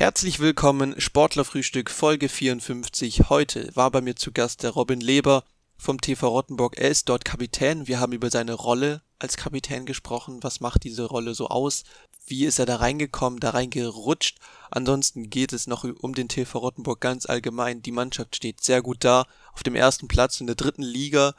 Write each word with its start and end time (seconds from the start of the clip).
Herzlich 0.00 0.38
willkommen, 0.38 0.94
Sportlerfrühstück 1.00 1.90
Folge 1.90 2.28
54. 2.28 3.30
Heute 3.30 3.68
war 3.74 3.90
bei 3.90 4.00
mir 4.00 4.14
zu 4.14 4.30
Gast 4.30 4.62
der 4.62 4.70
Robin 4.70 5.00
Leber 5.00 5.42
vom 5.76 6.00
TV 6.00 6.28
Rottenburg. 6.28 6.78
Er 6.78 6.88
ist 6.88 7.08
dort 7.08 7.24
Kapitän. 7.24 7.88
Wir 7.88 7.98
haben 7.98 8.12
über 8.12 8.30
seine 8.30 8.52
Rolle 8.52 9.02
als 9.18 9.36
Kapitän 9.36 9.86
gesprochen. 9.86 10.38
Was 10.42 10.60
macht 10.60 10.84
diese 10.84 11.02
Rolle 11.02 11.34
so 11.34 11.48
aus? 11.48 11.82
Wie 12.28 12.44
ist 12.44 12.60
er 12.60 12.66
da 12.66 12.76
reingekommen, 12.76 13.40
da 13.40 13.50
reingerutscht? 13.50 14.38
Ansonsten 14.70 15.30
geht 15.30 15.52
es 15.52 15.66
noch 15.66 15.82
um 15.82 16.14
den 16.14 16.28
TV 16.28 16.60
Rottenburg 16.60 17.00
ganz 17.00 17.26
allgemein. 17.26 17.82
Die 17.82 17.90
Mannschaft 17.90 18.36
steht 18.36 18.62
sehr 18.62 18.82
gut 18.82 18.98
da, 19.00 19.26
auf 19.52 19.64
dem 19.64 19.74
ersten 19.74 20.06
Platz 20.06 20.40
in 20.40 20.46
der 20.46 20.54
dritten 20.54 20.82
Liga. 20.84 21.34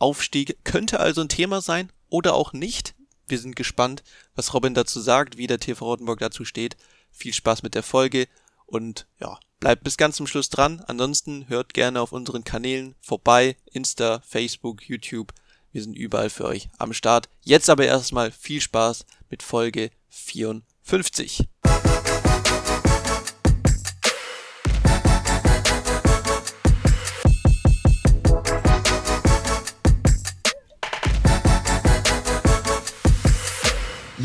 Aufstieg 0.00 0.64
könnte 0.64 0.98
also 0.98 1.20
ein 1.20 1.28
Thema 1.28 1.60
sein 1.60 1.92
oder 2.08 2.34
auch 2.34 2.52
nicht. 2.54 2.96
Wir 3.28 3.38
sind 3.38 3.54
gespannt, 3.54 4.02
was 4.34 4.52
Robin 4.52 4.74
dazu 4.74 4.98
sagt, 4.98 5.36
wie 5.36 5.46
der 5.46 5.60
TV 5.60 5.84
Rottenburg 5.84 6.18
dazu 6.18 6.44
steht. 6.44 6.76
Viel 7.10 7.34
Spaß 7.34 7.62
mit 7.62 7.74
der 7.74 7.82
Folge 7.82 8.28
und 8.66 9.06
ja, 9.18 9.38
bleibt 9.58 9.84
bis 9.84 9.96
ganz 9.96 10.16
zum 10.16 10.26
Schluss 10.26 10.48
dran. 10.48 10.80
Ansonsten 10.86 11.48
hört 11.48 11.74
gerne 11.74 12.00
auf 12.00 12.12
unseren 12.12 12.44
Kanälen 12.44 12.94
vorbei. 13.00 13.56
Insta, 13.72 14.22
Facebook, 14.26 14.88
YouTube. 14.88 15.32
Wir 15.72 15.82
sind 15.82 15.96
überall 15.96 16.30
für 16.30 16.46
euch 16.46 16.68
am 16.78 16.92
Start. 16.92 17.28
Jetzt 17.42 17.70
aber 17.70 17.84
erstmal 17.84 18.30
viel 18.30 18.60
Spaß 18.60 19.04
mit 19.28 19.42
Folge 19.42 19.90
54. 20.08 21.48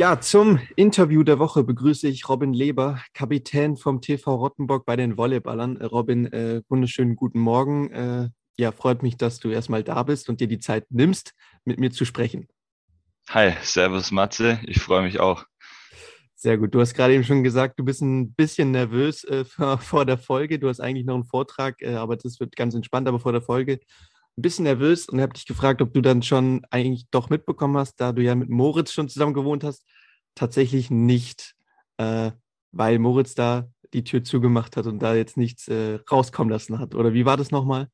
Ja, 0.05 0.21
zum 0.21 0.59
Interview 0.75 1.23
der 1.23 1.39
Woche 1.39 1.63
begrüße 1.63 2.07
ich 2.07 2.29
Robin 2.29 2.53
Leber, 2.53 3.01
Kapitän 3.15 3.75
vom 3.75 4.01
TV 4.01 4.35
Rottenburg 4.35 4.85
bei 4.85 4.95
den 4.95 5.17
Volleyballern. 5.17 5.77
Äh, 5.77 5.85
Robin, 5.85 6.31
äh, 6.31 6.61
wunderschönen 6.69 7.15
guten 7.15 7.39
Morgen. 7.39 7.89
Äh, 7.89 8.29
ja, 8.55 8.71
freut 8.71 9.01
mich, 9.01 9.17
dass 9.17 9.39
du 9.39 9.49
erstmal 9.49 9.83
da 9.83 10.03
bist 10.03 10.29
und 10.29 10.41
dir 10.41 10.47
die 10.47 10.59
Zeit 10.59 10.85
nimmst, 10.91 11.33
mit 11.63 11.79
mir 11.79 11.89
zu 11.89 12.05
sprechen. 12.05 12.47
Hi, 13.31 13.53
Servus 13.63 14.11
Matze, 14.11 14.59
ich 14.67 14.79
freue 14.79 15.01
mich 15.01 15.19
auch. 15.19 15.47
Sehr 16.35 16.59
gut. 16.59 16.75
Du 16.75 16.81
hast 16.81 16.93
gerade 16.93 17.15
eben 17.15 17.23
schon 17.23 17.43
gesagt, 17.43 17.79
du 17.79 17.83
bist 17.83 18.03
ein 18.03 18.31
bisschen 18.33 18.69
nervös 18.69 19.23
äh, 19.23 19.43
vor, 19.45 19.79
vor, 19.79 20.05
der 20.05 20.19
Folge. 20.19 20.59
Du 20.59 20.69
hast 20.69 20.81
eigentlich 20.81 21.07
noch 21.07 21.15
einen 21.15 21.25
Vortrag, 21.25 21.81
äh, 21.81 21.95
aber 21.95 22.15
das 22.15 22.39
wird 22.39 22.55
ganz 22.55 22.75
entspannt, 22.75 23.07
aber 23.07 23.19
vor 23.19 23.31
der 23.31 23.41
Folge 23.41 23.79
ein 24.37 24.41
bisschen 24.41 24.63
nervös 24.63 25.07
und 25.07 25.21
habe 25.21 25.33
dich 25.33 25.45
gefragt, 25.45 25.81
ob 25.81 25.93
du 25.93 26.01
dann 26.01 26.21
schon 26.21 26.65
eigentlich 26.69 27.07
doch 27.09 27.29
mitbekommen 27.29 27.77
hast, 27.77 27.95
da 27.95 28.11
du 28.11 28.21
ja 28.21 28.35
mit 28.35 28.49
Moritz 28.49 28.91
schon 28.91 29.07
zusammen 29.07 29.33
gewohnt 29.33 29.63
hast. 29.63 29.85
Tatsächlich 30.35 30.91
nicht, 30.91 31.55
äh, 31.97 32.31
weil 32.71 32.99
Moritz 32.99 33.35
da 33.35 33.69
die 33.93 34.03
Tür 34.03 34.23
zugemacht 34.23 34.75
hat 34.75 34.87
und 34.87 34.99
da 34.99 35.15
jetzt 35.15 35.37
nichts 35.37 35.69
äh, 35.69 35.99
rauskommen 36.11 36.51
lassen 36.51 36.79
hat. 36.79 36.95
Oder 36.95 37.13
wie 37.13 37.25
war 37.25 37.37
das 37.37 37.51
nochmal? 37.51 37.87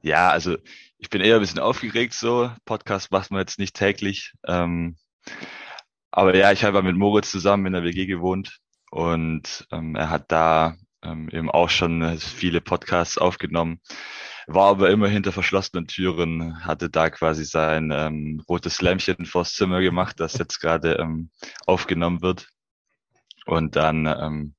Ja, 0.00 0.30
also 0.30 0.56
ich 0.98 1.10
bin 1.10 1.20
eher 1.20 1.36
ein 1.36 1.40
bisschen 1.40 1.60
aufgeregt 1.60 2.14
so. 2.14 2.50
Podcast 2.64 3.10
macht 3.10 3.30
man 3.30 3.40
jetzt 3.40 3.58
nicht 3.58 3.76
täglich. 3.76 4.32
Ähm, 4.46 4.96
aber 6.10 6.34
ja, 6.34 6.52
ich 6.52 6.64
habe 6.64 6.82
mit 6.82 6.96
Moritz 6.96 7.30
zusammen 7.30 7.66
in 7.66 7.72
der 7.74 7.82
WG 7.82 8.06
gewohnt 8.06 8.58
und 8.90 9.66
ähm, 9.70 9.96
er 9.96 10.08
hat 10.08 10.32
da 10.32 10.76
ähm, 11.02 11.28
eben 11.30 11.50
auch 11.50 11.68
schon 11.68 12.18
viele 12.18 12.60
Podcasts 12.62 13.18
aufgenommen 13.18 13.80
war 14.46 14.70
aber 14.70 14.90
immer 14.90 15.08
hinter 15.08 15.32
verschlossenen 15.32 15.86
Türen, 15.86 16.64
hatte 16.64 16.90
da 16.90 17.10
quasi 17.10 17.44
sein 17.44 17.90
ähm, 17.92 18.42
rotes 18.48 18.82
Lämpchen 18.82 19.26
vors 19.26 19.54
Zimmer 19.54 19.80
gemacht, 19.80 20.20
das 20.20 20.38
jetzt 20.38 20.60
gerade 20.60 20.94
ähm, 20.94 21.30
aufgenommen 21.66 22.22
wird. 22.22 22.48
Und 23.46 23.76
dann, 23.76 24.06
ähm, 24.06 24.54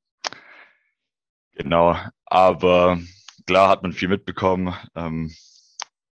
genau, 1.53 1.97
aber 2.25 2.99
klar 3.45 3.69
hat 3.69 3.83
man 3.83 3.93
viel 3.93 4.07
mitbekommen, 4.09 4.75
ähm, 4.95 5.31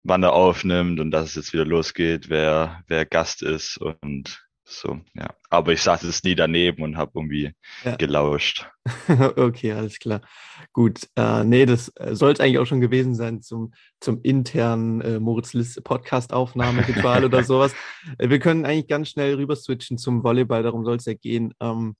wann 0.03 0.23
er 0.23 0.33
aufnimmt 0.33 1.01
und 1.01 1.11
dass 1.11 1.31
es 1.31 1.35
jetzt 1.35 1.53
wieder 1.53 1.65
losgeht, 1.65 2.29
wer, 2.29 2.83
wer 2.89 3.07
Gast 3.07 3.43
ist 3.43 3.79
und 3.79 4.43
so, 4.65 5.01
ja. 5.15 5.35
Aber 5.51 5.73
ich 5.73 5.83
saß 5.83 6.05
es 6.05 6.23
nie 6.23 6.35
daneben 6.35 6.83
und 6.83 6.97
habe 6.97 7.13
irgendwie 7.15 7.53
ja. 7.85 7.97
gelauscht. 7.97 8.71
okay, 9.37 9.73
alles 9.73 9.99
klar. 9.99 10.23
Gut. 10.73 11.09
Äh, 11.17 11.45
nee, 11.45 11.67
das 11.67 11.93
äh, 11.97 12.15
sollte 12.15 12.43
eigentlich 12.43 12.59
auch 12.59 12.67
schon 12.67 12.81
gewesen 12.81 13.15
sein 13.15 13.43
zum, 13.43 13.73
zum 14.01 14.21
internen 14.23 15.01
äh, 15.01 15.19
Moritz 15.19 15.53
List 15.53 15.83
Podcast-Aufnahmeritual 15.83 17.25
oder 17.25 17.43
sowas. 17.45 17.75
Äh, 18.19 18.31
wir 18.31 18.39
können 18.39 18.65
eigentlich 18.65 18.89
ganz 18.89 19.11
schnell 19.11 19.35
rüber 19.35 19.57
switchen 19.57 19.99
zum 19.99 20.23
Volleyball, 20.23 20.63
darum 20.63 20.85
soll 20.85 20.97
es 20.97 21.07
ja 21.07 21.15
gehen. 21.15 21.55
Ähm, 21.61 21.97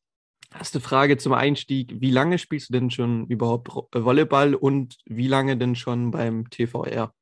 Erste 0.55 0.81
Frage 0.81 1.17
zum 1.17 1.33
Einstieg. 1.33 1.95
Wie 2.01 2.11
lange 2.11 2.39
spielst 2.39 2.69
du 2.69 2.75
denn 2.75 2.91
schon 2.91 3.27
überhaupt 3.27 3.69
äh, 3.95 4.05
Volleyball 4.05 4.55
und 4.55 4.99
wie 5.07 5.29
lange 5.29 5.57
denn 5.57 5.75
schon 5.75 6.11
beim 6.11 6.51
TVR? 6.51 7.13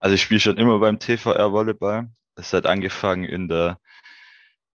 Also 0.00 0.14
ich 0.14 0.22
spiele 0.22 0.40
schon 0.40 0.56
immer 0.56 0.78
beim 0.80 0.98
TVR 0.98 1.52
Volleyball. 1.52 2.10
Es 2.42 2.52
hat 2.52 2.66
angefangen 2.66 3.22
in 3.22 3.46
der 3.46 3.78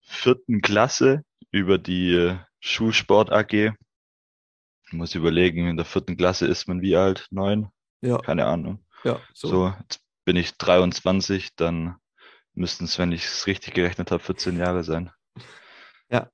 vierten 0.02 0.60
Klasse 0.60 1.25
über 1.50 1.78
die 1.78 2.36
Schulsport 2.60 3.32
AG. 3.32 3.54
Ich 3.54 4.92
muss 4.92 5.14
überlegen, 5.14 5.66
in 5.66 5.78
der 5.78 5.86
vierten 5.86 6.19
Klasse 6.19 6.47
ist 6.47 6.69
man 6.69 6.82
wie 6.82 6.94
alt? 6.94 7.26
Neun? 7.30 7.69
Ja. 8.02 8.19
Keine 8.19 8.44
Ahnung. 8.44 8.84
Ja, 9.02 9.19
so. 9.32 9.48
so 9.48 9.75
jetzt 9.80 10.02
bin 10.26 10.36
ich 10.36 10.58
23, 10.58 11.56
dann 11.56 11.97
müssten 12.52 12.84
es, 12.84 12.98
wenn 12.98 13.12
ich 13.12 13.25
es 13.25 13.47
richtig 13.47 13.72
gerechnet 13.72 14.10
habe, 14.10 14.22
14 14.22 14.58
Jahre 14.58 14.84
sein. 14.84 15.10
Ja. 16.10 16.28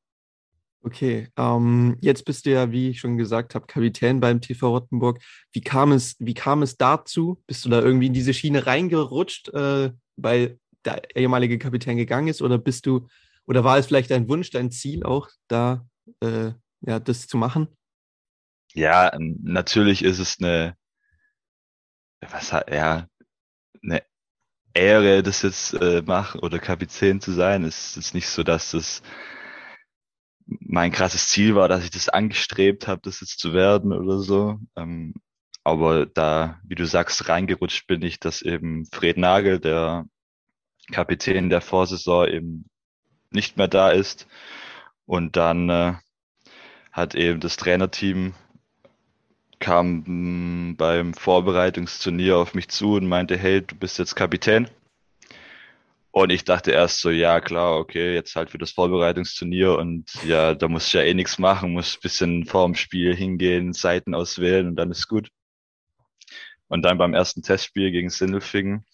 Okay, 0.82 1.28
ähm, 1.36 1.96
jetzt 2.00 2.24
bist 2.24 2.44
du 2.44 2.50
ja, 2.50 2.72
wie 2.72 2.90
ich 2.90 2.98
schon 2.98 3.18
gesagt 3.18 3.54
habe, 3.54 3.68
Kapitän 3.68 4.18
beim 4.18 4.40
TV 4.40 4.68
Rottenburg. 4.68 5.20
Wie 5.52 5.60
kam 5.60 5.92
es, 5.92 6.16
wie 6.18 6.34
kam 6.34 6.62
es 6.62 6.76
dazu? 6.76 7.40
Bist 7.46 7.64
du 7.64 7.68
da 7.68 7.80
irgendwie 7.80 8.08
in 8.08 8.14
diese 8.14 8.34
Schiene 8.34 8.66
reingerutscht? 8.66 9.50
Äh, 9.50 9.92
weil 10.16 10.58
der 10.84 11.16
ehemalige 11.16 11.58
Kapitän 11.58 11.96
gegangen 11.96 12.28
ist 12.28 12.42
oder 12.42 12.58
bist 12.58 12.86
du, 12.86 13.08
oder 13.46 13.64
war 13.64 13.78
es 13.78 13.86
vielleicht 13.86 14.10
dein 14.10 14.28
Wunsch, 14.28 14.50
dein 14.50 14.70
Ziel 14.70 15.04
auch, 15.04 15.28
da 15.48 15.86
äh, 16.20 16.52
ja, 16.82 17.00
das 17.00 17.26
zu 17.26 17.36
machen? 17.36 17.68
Ja, 18.72 19.12
natürlich 19.18 20.04
ist 20.04 20.18
es 20.18 20.38
eine, 20.40 20.76
was 22.20 22.50
ja, 22.50 23.08
eine 23.82 24.02
Ehre, 24.74 25.22
das 25.22 25.42
jetzt 25.42 25.74
äh, 25.74 26.02
machen 26.02 26.40
oder 26.40 26.58
Kapitän 26.58 27.20
zu 27.20 27.32
sein. 27.32 27.64
Es 27.64 27.96
ist 27.96 28.14
nicht 28.14 28.28
so, 28.28 28.42
dass 28.42 28.70
das 28.70 29.02
mein 30.46 30.92
krasses 30.92 31.28
Ziel 31.28 31.54
war, 31.54 31.68
dass 31.68 31.84
ich 31.84 31.90
das 31.90 32.08
angestrebt 32.08 32.88
habe, 32.88 33.00
das 33.02 33.20
jetzt 33.20 33.38
zu 33.38 33.52
werden 33.52 33.92
oder 33.92 34.18
so. 34.18 34.58
Ähm, 34.76 35.14
aber 35.64 36.06
da, 36.06 36.60
wie 36.64 36.74
du 36.74 36.86
sagst, 36.86 37.28
reingerutscht 37.28 37.86
bin 37.86 38.02
ich, 38.02 38.18
dass 38.18 38.42
eben 38.42 38.86
Fred 38.86 39.18
Nagel, 39.18 39.60
der 39.60 40.06
Kapitän 40.90 41.50
der 41.50 41.60
Vorsaison 41.60 42.28
eben 42.28 42.70
nicht 43.30 43.56
mehr 43.56 43.68
da 43.68 43.90
ist. 43.90 44.26
Und 45.06 45.36
dann 45.36 45.68
äh, 45.70 45.94
hat 46.92 47.14
eben 47.14 47.40
das 47.40 47.56
Trainerteam 47.56 48.34
kam 49.60 50.04
mm, 50.06 50.76
beim 50.76 51.14
Vorbereitungsturnier 51.14 52.38
auf 52.38 52.54
mich 52.54 52.68
zu 52.68 52.94
und 52.94 53.06
meinte, 53.06 53.36
hey, 53.36 53.62
du 53.62 53.76
bist 53.76 53.98
jetzt 53.98 54.16
Kapitän. 54.16 54.68
Und 56.12 56.30
ich 56.30 56.44
dachte 56.44 56.72
erst 56.72 57.00
so, 57.00 57.10
ja 57.10 57.40
klar, 57.40 57.78
okay, 57.78 58.14
jetzt 58.14 58.34
halt 58.34 58.50
für 58.50 58.58
das 58.58 58.72
Vorbereitungsturnier 58.72 59.78
und 59.78 60.12
ja, 60.24 60.54
da 60.54 60.66
muss 60.66 60.88
ich 60.88 60.94
ja 60.94 61.02
eh 61.02 61.14
nichts 61.14 61.38
machen, 61.38 61.72
muss 61.72 61.96
ein 61.96 62.00
bisschen 62.02 62.46
vorm 62.46 62.74
Spiel 62.74 63.14
hingehen, 63.14 63.72
Seiten 63.72 64.14
auswählen 64.14 64.66
und 64.66 64.76
dann 64.76 64.90
ist 64.90 65.06
gut. 65.06 65.28
Und 66.66 66.82
dann 66.82 66.98
beim 66.98 67.14
ersten 67.14 67.42
Testspiel 67.42 67.92
gegen 67.92 68.10
Sindelfingen 68.10 68.84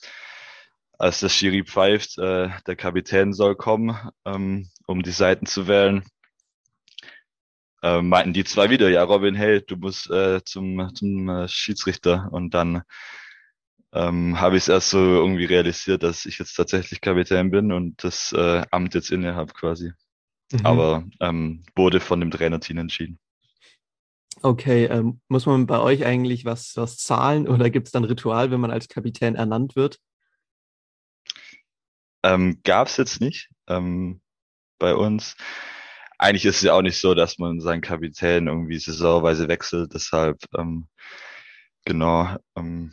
als 0.98 1.20
das 1.20 1.32
Schiri 1.32 1.64
pfeift, 1.64 2.18
äh, 2.18 2.48
der 2.66 2.76
Kapitän 2.76 3.32
soll 3.32 3.56
kommen, 3.56 3.96
ähm, 4.24 4.68
um 4.86 5.02
die 5.02 5.10
Seiten 5.10 5.46
zu 5.46 5.68
wählen, 5.68 6.04
äh, 7.82 8.02
meinten 8.02 8.32
die 8.32 8.44
zwei 8.44 8.70
wieder, 8.70 8.88
ja 8.88 9.02
Robin, 9.04 9.34
hey, 9.34 9.62
du 9.64 9.76
musst 9.76 10.10
äh, 10.10 10.42
zum, 10.44 10.94
zum 10.94 11.28
äh, 11.28 11.48
Schiedsrichter. 11.48 12.28
Und 12.32 12.54
dann 12.54 12.82
ähm, 13.92 14.40
habe 14.40 14.56
ich 14.56 14.64
es 14.64 14.68
erst 14.68 14.90
so 14.90 14.98
irgendwie 14.98 15.44
realisiert, 15.44 16.02
dass 16.02 16.26
ich 16.26 16.38
jetzt 16.38 16.54
tatsächlich 16.54 17.00
Kapitän 17.00 17.50
bin 17.50 17.72
und 17.72 18.02
das 18.02 18.32
äh, 18.32 18.62
Amt 18.70 18.94
jetzt 18.94 19.10
inne 19.10 19.34
habe 19.34 19.52
quasi. 19.52 19.92
Mhm. 20.52 20.66
Aber 20.66 21.04
ähm, 21.20 21.64
wurde 21.74 22.00
von 22.00 22.20
dem 22.20 22.30
Trainerteam 22.30 22.78
entschieden. 22.78 23.18
Okay, 24.42 24.84
ähm, 24.84 25.20
muss 25.28 25.46
man 25.46 25.66
bei 25.66 25.80
euch 25.80 26.04
eigentlich 26.04 26.44
was, 26.44 26.76
was 26.76 26.98
zahlen 26.98 27.48
oder 27.48 27.70
gibt 27.70 27.88
es 27.88 27.92
dann 27.92 28.04
Ritual, 28.04 28.50
wenn 28.50 28.60
man 28.60 28.70
als 28.70 28.88
Kapitän 28.88 29.34
ernannt 29.34 29.76
wird? 29.76 29.98
Ähm, 32.26 32.60
Gab 32.64 32.88
es 32.88 32.96
jetzt 32.96 33.20
nicht 33.20 33.48
ähm, 33.68 34.20
bei 34.78 34.94
uns. 34.94 35.36
Eigentlich 36.18 36.44
ist 36.46 36.56
es 36.56 36.62
ja 36.62 36.72
auch 36.72 36.82
nicht 36.82 36.98
so, 36.98 37.14
dass 37.14 37.38
man 37.38 37.60
seinen 37.60 37.82
Kapitän 37.82 38.48
irgendwie 38.48 38.78
saisonweise 38.78 39.48
wechselt. 39.48 39.94
Deshalb, 39.94 40.38
ähm, 40.56 40.88
genau. 41.84 42.36
Ähm, 42.56 42.92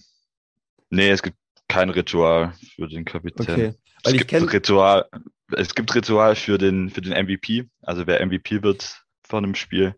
nee, 0.89 1.09
es 1.09 1.23
gibt 1.23 1.37
kein 1.67 1.89
Ritual 1.89 2.53
für 2.75 2.87
den 2.87 3.05
Kapitän. 3.05 3.53
Okay. 3.53 3.73
Weil 4.03 4.15
es 4.15 4.27
gibt 4.27 4.53
Ritual, 4.53 5.09
es 5.55 5.73
gibt 5.73 5.95
Ritual 5.95 6.35
für 6.35 6.57
den, 6.57 6.89
für 6.89 7.01
den 7.01 7.13
MVP. 7.13 7.69
Also 7.81 8.05
wer 8.05 8.23
MVP 8.23 8.61
wird, 8.61 9.03
vor 9.27 9.39
einem 9.39 9.55
Spiel. 9.55 9.95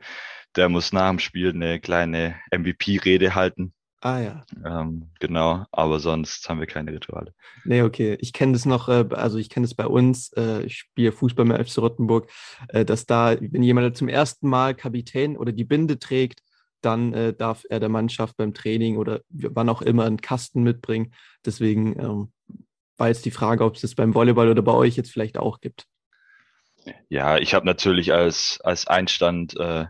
Der 0.56 0.70
muss 0.70 0.94
nach 0.94 1.10
dem 1.10 1.20
Spiel 1.20 1.50
eine 1.50 1.82
kleine 1.82 2.40
MVP-Rede 2.52 3.36
halten. 3.36 3.74
Ah 4.06 4.20
ja. 4.20 4.46
Ähm, 4.64 5.10
genau, 5.20 5.66
aber 5.72 6.00
sonst 6.00 6.48
haben 6.48 6.60
wir 6.60 6.68
keine 6.68 6.92
Rituale. 6.92 7.34
Nee, 7.64 7.82
okay. 7.82 8.16
Ich 8.20 8.34
kenne 8.34 8.54
das 8.54 8.66
noch, 8.68 8.88
äh, 8.88 9.04
also 9.10 9.40
ich 9.40 9.50
kenne 9.50 9.66
das 9.66 9.74
bei 9.74 9.88
uns, 9.88 10.32
äh, 10.34 10.62
ich 10.62 10.78
spiele 10.78 11.12
Fußball 11.12 11.44
mit 11.44 11.58
FC 11.58 11.80
Rottenburg, 11.80 12.30
äh, 12.68 12.86
dass 12.86 13.08
da, 13.08 13.36
wenn 13.40 13.64
jemand 13.64 13.98
zum 13.98 14.08
ersten 14.08 14.48
Mal 14.48 14.76
Kapitän 14.76 15.36
oder 15.36 15.52
die 15.52 15.64
Binde 15.64 15.98
trägt, 15.98 16.42
dann 16.82 17.36
darf 17.40 17.64
er 17.68 17.80
der 17.80 17.90
Mannschaft 17.90 18.38
beim 18.38 18.54
Training 18.54 18.98
oder 18.98 19.22
wann 19.30 19.70
auch 19.70 19.82
immer 19.82 20.06
einen 20.06 20.22
Kasten 20.22 20.62
mitbringen. 20.62 21.16
Deswegen 21.44 22.00
ähm, 22.00 22.32
war 22.98 23.08
jetzt 23.08 23.26
die 23.26 23.32
Frage, 23.32 23.64
ob 23.66 23.74
es 23.74 23.82
das 23.82 23.96
beim 23.96 24.14
Volleyball 24.14 24.50
oder 24.50 24.62
bei 24.62 24.74
euch 24.74 24.96
jetzt 24.96 25.12
vielleicht 25.12 25.40
auch 25.40 25.62
gibt. 25.62 25.88
Ja, 27.10 27.40
ich 27.40 27.56
habe 27.56 27.66
natürlich 27.66 28.14
als, 28.14 28.60
als 28.64 28.86
Einstand 28.86 29.60
äh, 29.60 29.86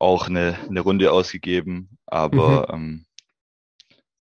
auch 0.00 0.26
eine, 0.26 0.58
eine 0.68 0.80
Runde 0.80 1.12
ausgegeben, 1.12 1.96
aber 2.06 2.74
mhm. 2.74 2.74
ähm, 2.74 3.05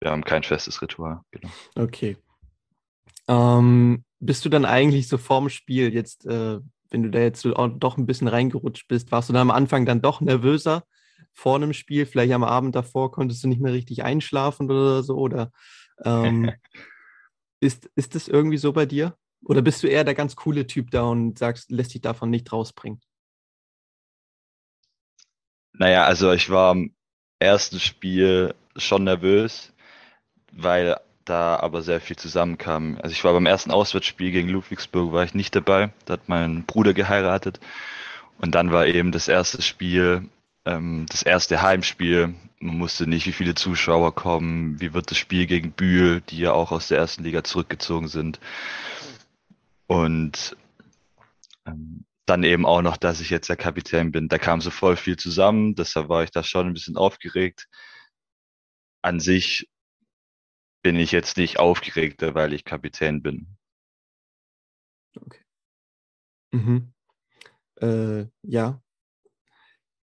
wir 0.01 0.11
haben 0.11 0.23
kein 0.23 0.43
festes 0.43 0.81
Ritual. 0.81 1.21
Genau. 1.31 1.49
Okay. 1.75 2.17
Ähm, 3.27 4.03
bist 4.19 4.43
du 4.43 4.49
dann 4.49 4.65
eigentlich 4.65 5.07
so 5.07 5.17
vorm 5.17 5.49
Spiel 5.49 5.93
jetzt, 5.93 6.25
äh, 6.25 6.59
wenn 6.89 7.03
du 7.03 7.09
da 7.09 7.19
jetzt 7.19 7.41
so 7.41 7.51
doch 7.51 7.97
ein 7.97 8.05
bisschen 8.05 8.27
reingerutscht 8.27 8.87
bist, 8.87 9.11
warst 9.11 9.29
du 9.29 9.33
dann 9.33 9.43
am 9.43 9.51
Anfang 9.51 9.85
dann 9.85 10.01
doch 10.01 10.19
nervöser 10.19 10.83
vor 11.31 11.55
einem 11.55 11.73
Spiel? 11.73 12.05
Vielleicht 12.05 12.33
am 12.33 12.43
Abend 12.43 12.75
davor 12.75 13.11
konntest 13.11 13.43
du 13.43 13.47
nicht 13.47 13.61
mehr 13.61 13.73
richtig 13.73 14.03
einschlafen 14.03 14.69
oder 14.69 15.03
so? 15.03 15.15
Oder 15.15 15.51
ähm, 16.03 16.51
ist, 17.61 17.89
ist 17.95 18.15
das 18.15 18.27
irgendwie 18.27 18.57
so 18.57 18.73
bei 18.73 18.85
dir? 18.85 19.15
Oder 19.45 19.61
bist 19.61 19.81
du 19.83 19.87
eher 19.87 20.03
der 20.03 20.15
ganz 20.15 20.35
coole 20.35 20.67
Typ 20.67 20.91
da 20.91 21.03
und 21.03 21.37
sagst, 21.37 21.71
lässt 21.71 21.93
dich 21.93 22.01
davon 22.01 22.29
nicht 22.29 22.51
rausbringen? 22.51 23.01
Naja, 25.73 26.05
also 26.05 26.31
ich 26.31 26.49
war 26.49 26.71
am 26.71 26.93
ersten 27.39 27.79
Spiel 27.79 28.53
schon 28.75 29.03
nervös, 29.03 29.73
weil 30.51 30.97
da 31.25 31.57
aber 31.57 31.81
sehr 31.81 32.01
viel 32.01 32.15
zusammenkam. 32.15 32.97
Also 33.01 33.13
ich 33.13 33.23
war 33.23 33.33
beim 33.33 33.45
ersten 33.45 33.71
Auswärtsspiel 33.71 34.31
gegen 34.31 34.49
Ludwigsburg, 34.49 35.11
war 35.11 35.23
ich 35.23 35.33
nicht 35.33 35.55
dabei. 35.55 35.91
Da 36.05 36.13
hat 36.13 36.27
mein 36.27 36.65
Bruder 36.65 36.93
geheiratet. 36.93 37.59
Und 38.39 38.55
dann 38.55 38.71
war 38.71 38.87
eben 38.87 39.11
das 39.11 39.27
erste 39.27 39.61
Spiel, 39.61 40.29
ähm, 40.65 41.05
das 41.09 41.23
erste 41.23 41.61
Heimspiel. 41.61 42.33
Man 42.59 42.79
wusste 42.79 43.07
nicht, 43.07 43.25
wie 43.27 43.31
viele 43.31 43.55
Zuschauer 43.55 44.15
kommen, 44.15 44.79
wie 44.81 44.93
wird 44.93 45.11
das 45.11 45.17
Spiel 45.17 45.45
gegen 45.47 45.71
Bühl, 45.71 46.21
die 46.21 46.39
ja 46.39 46.53
auch 46.53 46.71
aus 46.71 46.87
der 46.87 46.97
ersten 46.97 47.23
Liga 47.23 47.43
zurückgezogen 47.43 48.07
sind. 48.07 48.39
Und 49.87 50.55
ähm, 51.65 52.05
dann 52.25 52.43
eben 52.43 52.65
auch 52.65 52.81
noch, 52.81 52.97
dass 52.97 53.19
ich 53.19 53.29
jetzt 53.29 53.49
der 53.49 53.57
Kapitän 53.57 54.11
bin. 54.11 54.29
Da 54.29 54.37
kam 54.37 54.61
so 54.61 54.69
voll 54.69 54.95
viel 54.95 55.17
zusammen, 55.17 55.75
deshalb 55.75 56.09
war 56.09 56.23
ich 56.23 56.31
da 56.31 56.43
schon 56.43 56.67
ein 56.67 56.73
bisschen 56.73 56.97
aufgeregt. 56.97 57.67
An 59.01 59.19
sich 59.19 59.67
bin 60.81 60.95
ich 60.95 61.11
jetzt 61.11 61.37
nicht 61.37 61.59
aufgeregter, 61.59 62.33
weil 62.35 62.53
ich 62.53 62.65
Kapitän 62.65 63.21
bin. 63.21 63.47
Okay. 65.15 65.41
Mhm. 66.51 66.93
Äh, 67.81 68.25
ja. 68.43 68.81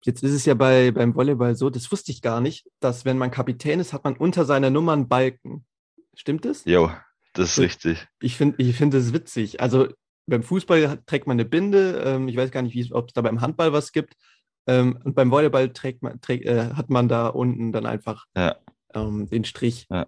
Jetzt 0.04 0.24
ist 0.24 0.32
es 0.32 0.46
ja 0.46 0.54
bei, 0.54 0.92
beim 0.92 1.16
Volleyball 1.16 1.56
so, 1.56 1.70
das 1.70 1.92
wusste 1.92 2.12
ich 2.12 2.22
gar 2.22 2.40
nicht, 2.40 2.70
dass 2.80 3.04
wenn 3.04 3.18
man 3.18 3.32
Kapitän 3.32 3.80
ist, 3.80 3.94
hat 3.94 4.04
man 4.04 4.16
unter 4.16 4.46
seiner 4.46 4.70
Nummer 4.70 4.94
einen 4.94 5.10
Balken. 5.10 5.66
Stimmt 6.14 6.46
das? 6.46 6.64
Jo, 6.66 6.92
das 7.34 7.52
ist 7.52 7.60
richtig. 7.60 8.08
Ich 8.22 8.38
finde 8.38 8.56
ich 8.64 8.76
find 8.76 8.94
das 8.94 9.14
witzig. 9.14 9.62
Also 9.62 9.88
beim 10.28 10.44
Fußball 10.44 11.04
trägt 11.06 11.28
man 11.28 11.36
eine 11.36 11.46
Binde. 11.46 12.02
Ähm, 12.06 12.28
ich 12.28 12.38
weiß 12.38 12.52
gar 12.52 12.62
nicht, 12.62 12.94
ob 12.94 13.10
es 13.10 13.14
da 13.14 13.22
beim 13.22 13.42
Handball 13.42 13.74
was 13.74 13.92
gibt. 13.92 14.16
Ähm, 14.68 15.00
und 15.04 15.16
beim 15.16 15.32
Volleyball 15.32 15.72
trägt 15.72 16.04
man, 16.04 16.20
trägt, 16.22 16.46
äh, 16.46 16.74
hat 16.74 16.90
man 16.90 17.08
da 17.08 17.28
unten 17.28 17.72
dann 17.72 17.86
einfach 17.86 18.26
ja. 18.36 18.56
ähm, 18.94 19.30
den 19.30 19.46
Strich. 19.46 19.88
Ja. 19.90 20.08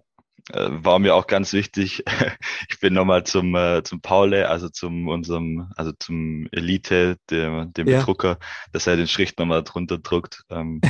Äh, 0.52 0.68
war 0.70 0.98
mir 0.98 1.14
auch 1.14 1.26
ganz 1.26 1.52
wichtig. 1.52 2.04
Ich 2.68 2.78
bin 2.78 2.94
nochmal 2.94 3.24
zum, 3.24 3.54
äh, 3.54 3.82
zum 3.82 4.00
Paule, 4.00 4.48
also 4.48 4.68
zum 4.68 5.08
unserem, 5.08 5.70
also 5.76 5.92
zum 5.92 6.48
Elite, 6.52 7.16
dem, 7.28 7.72
dem 7.74 7.88
ja. 7.88 8.00
Drucker, 8.02 8.38
dass 8.72 8.86
er 8.86 8.96
den 8.96 9.08
Strich 9.08 9.36
nochmal 9.36 9.62
drunter 9.64 9.98
druckt. 9.98 10.44
Ähm, 10.50 10.80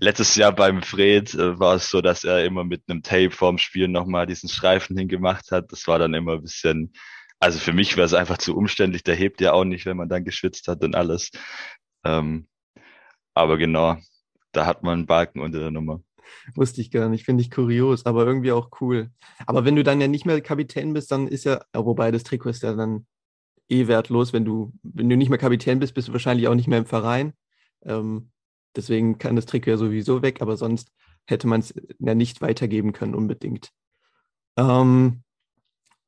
letztes 0.00 0.36
Jahr 0.36 0.52
beim 0.52 0.82
Fred 0.82 1.34
äh, 1.34 1.58
war 1.58 1.74
es 1.74 1.90
so, 1.90 2.00
dass 2.00 2.24
er 2.24 2.44
immer 2.44 2.64
mit 2.64 2.82
einem 2.88 3.02
Tape 3.02 3.30
vorm 3.30 3.58
Spiel 3.58 3.88
nochmal 3.88 4.26
diesen 4.26 4.48
Streifen 4.48 4.96
hingemacht 4.96 5.50
hat. 5.50 5.72
Das 5.72 5.86
war 5.86 5.98
dann 5.98 6.14
immer 6.14 6.34
ein 6.34 6.42
bisschen, 6.42 6.92
also 7.40 7.58
für 7.58 7.72
mich 7.72 7.96
wäre 7.96 8.06
es 8.06 8.14
einfach 8.14 8.38
zu 8.38 8.56
umständlich. 8.56 9.02
Der 9.02 9.16
hebt 9.16 9.40
ja 9.40 9.52
auch 9.52 9.64
nicht, 9.64 9.86
wenn 9.86 9.96
man 9.96 10.08
dann 10.08 10.24
geschwitzt 10.24 10.68
hat 10.68 10.82
und 10.82 10.94
alles. 10.94 11.30
Ähm, 12.04 12.46
aber 13.34 13.58
genau, 13.58 13.98
da 14.52 14.66
hat 14.66 14.82
man 14.82 15.00
einen 15.00 15.06
Balken 15.06 15.40
unter 15.40 15.58
der 15.58 15.70
Nummer. 15.70 16.00
Wusste 16.54 16.80
ich 16.80 16.90
gar 16.90 17.08
nicht, 17.08 17.24
finde 17.24 17.42
ich 17.42 17.50
kurios, 17.50 18.06
aber 18.06 18.26
irgendwie 18.26 18.52
auch 18.52 18.70
cool. 18.80 19.10
Aber 19.46 19.64
wenn 19.64 19.76
du 19.76 19.84
dann 19.84 20.00
ja 20.00 20.08
nicht 20.08 20.26
mehr 20.26 20.40
Kapitän 20.40 20.92
bist, 20.92 21.10
dann 21.10 21.28
ist 21.28 21.44
ja, 21.44 21.60
wobei 21.72 22.10
das 22.10 22.24
Trikot 22.24 22.50
ist 22.50 22.62
ja 22.62 22.74
dann 22.74 23.06
eh 23.68 23.86
wertlos, 23.86 24.32
wenn 24.32 24.44
du, 24.44 24.72
wenn 24.82 25.08
du 25.08 25.16
nicht 25.16 25.30
mehr 25.30 25.38
Kapitän 25.38 25.78
bist, 25.78 25.94
bist 25.94 26.08
du 26.08 26.12
wahrscheinlich 26.12 26.48
auch 26.48 26.54
nicht 26.54 26.68
mehr 26.68 26.78
im 26.78 26.86
Verein. 26.86 27.32
Ähm, 27.82 28.30
deswegen 28.76 29.18
kann 29.18 29.36
das 29.36 29.46
Trikot 29.46 29.70
ja 29.70 29.76
sowieso 29.76 30.22
weg, 30.22 30.42
aber 30.42 30.56
sonst 30.56 30.90
hätte 31.26 31.46
man 31.46 31.60
es 31.60 31.74
ja 31.98 32.14
nicht 32.14 32.40
weitergeben 32.40 32.92
können 32.92 33.14
unbedingt. 33.14 33.70
Ähm, 34.56 35.22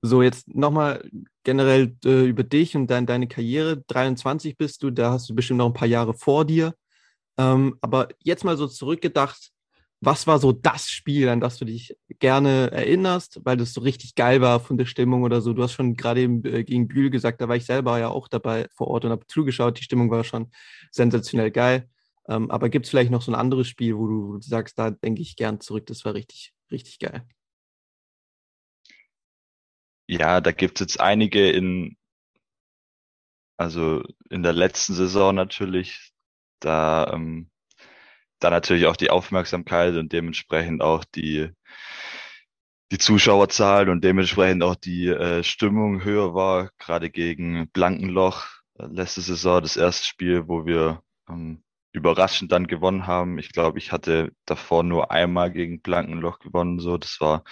so, 0.02 0.22
jetzt 0.22 0.54
nochmal 0.54 1.08
generell 1.42 1.96
äh, 2.04 2.26
über 2.26 2.44
dich 2.44 2.76
und 2.76 2.88
dein, 2.88 3.06
deine 3.06 3.28
Karriere. 3.28 3.82
23 3.88 4.56
bist 4.56 4.82
du, 4.82 4.90
da 4.90 5.12
hast 5.12 5.28
du 5.28 5.34
bestimmt 5.34 5.58
noch 5.58 5.66
ein 5.66 5.74
paar 5.74 5.88
Jahre 5.88 6.14
vor 6.14 6.44
dir. 6.44 6.74
Ähm, 7.38 7.76
aber 7.80 8.08
jetzt 8.22 8.44
mal 8.44 8.56
so 8.56 8.66
zurückgedacht, 8.66 9.50
was 10.06 10.28
war 10.28 10.38
so 10.38 10.52
das 10.52 10.88
Spiel, 10.88 11.28
an 11.28 11.40
das 11.40 11.58
du 11.58 11.64
dich 11.64 11.96
gerne 12.20 12.70
erinnerst, 12.70 13.40
weil 13.44 13.56
das 13.56 13.72
so 13.72 13.80
richtig 13.80 14.14
geil 14.14 14.40
war 14.40 14.60
von 14.60 14.78
der 14.78 14.86
Stimmung 14.86 15.24
oder 15.24 15.40
so? 15.40 15.52
Du 15.52 15.64
hast 15.64 15.72
schon 15.72 15.94
gerade 15.94 16.20
eben 16.20 16.44
äh, 16.44 16.62
gegen 16.62 16.86
Bühl 16.86 17.10
gesagt, 17.10 17.40
da 17.40 17.48
war 17.48 17.56
ich 17.56 17.66
selber 17.66 17.98
ja 17.98 18.08
auch 18.08 18.28
dabei 18.28 18.68
vor 18.72 18.86
Ort 18.86 19.04
und 19.04 19.10
habe 19.10 19.26
zugeschaut. 19.26 19.80
Die 19.80 19.82
Stimmung 19.82 20.08
war 20.12 20.22
schon 20.22 20.52
sensationell 20.92 21.50
geil. 21.50 21.90
Ähm, 22.28 22.52
aber 22.52 22.68
gibt 22.68 22.86
es 22.86 22.90
vielleicht 22.90 23.10
noch 23.10 23.20
so 23.20 23.32
ein 23.32 23.34
anderes 23.34 23.66
Spiel, 23.66 23.96
wo 23.96 24.06
du 24.06 24.40
sagst, 24.40 24.78
da 24.78 24.90
denke 24.92 25.22
ich 25.22 25.34
gern 25.34 25.60
zurück, 25.60 25.86
das 25.86 26.04
war 26.04 26.14
richtig, 26.14 26.54
richtig 26.70 27.00
geil? 27.00 27.26
Ja, 30.06 30.40
da 30.40 30.52
gibt 30.52 30.76
es 30.76 30.80
jetzt 30.86 31.00
einige 31.00 31.50
in, 31.50 31.96
also 33.56 34.04
in 34.30 34.44
der 34.44 34.52
letzten 34.52 34.94
Saison 34.94 35.34
natürlich. 35.34 36.12
Da 36.60 37.12
ähm, 37.12 37.50
dann 38.40 38.52
natürlich 38.52 38.86
auch 38.86 38.96
die 38.96 39.10
Aufmerksamkeit 39.10 39.94
und 39.96 40.12
dementsprechend 40.12 40.82
auch 40.82 41.04
die, 41.04 41.50
die 42.92 42.98
Zuschauerzahlen 42.98 43.88
und 43.88 44.04
dementsprechend 44.04 44.62
auch 44.62 44.76
die 44.76 45.08
äh, 45.08 45.42
Stimmung 45.42 46.04
höher 46.04 46.34
war, 46.34 46.70
gerade 46.78 47.10
gegen 47.10 47.68
Blankenloch 47.70 48.46
äh, 48.78 48.86
letzte 48.86 49.20
Saison, 49.22 49.62
das 49.62 49.76
erste 49.76 50.06
Spiel, 50.06 50.48
wo 50.48 50.66
wir 50.66 51.02
ähm, 51.28 51.62
überraschend 51.96 52.52
dann 52.52 52.66
gewonnen 52.66 53.06
haben. 53.06 53.38
Ich 53.38 53.52
glaube, 53.52 53.78
ich 53.78 53.90
hatte 53.90 54.32
davor 54.44 54.82
nur 54.82 55.10
einmal 55.10 55.50
gegen 55.50 55.80
Blankenloch 55.80 56.38
gewonnen, 56.40 56.78
so. 56.78 56.98
Das 56.98 57.20
war 57.20 57.42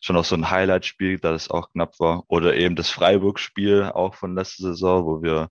schon 0.00 0.16
auch 0.16 0.24
so 0.24 0.36
ein 0.36 0.50
Highlight-Spiel, 0.50 1.18
da 1.18 1.32
das 1.32 1.50
auch 1.50 1.70
knapp 1.72 1.98
war. 1.98 2.24
Oder 2.28 2.56
eben 2.56 2.76
das 2.76 2.90
Freiburg-Spiel 2.90 3.84
auch 3.94 4.14
von 4.14 4.34
letzter 4.36 4.68
Saison, 4.68 5.04
wo 5.04 5.22
wir 5.22 5.50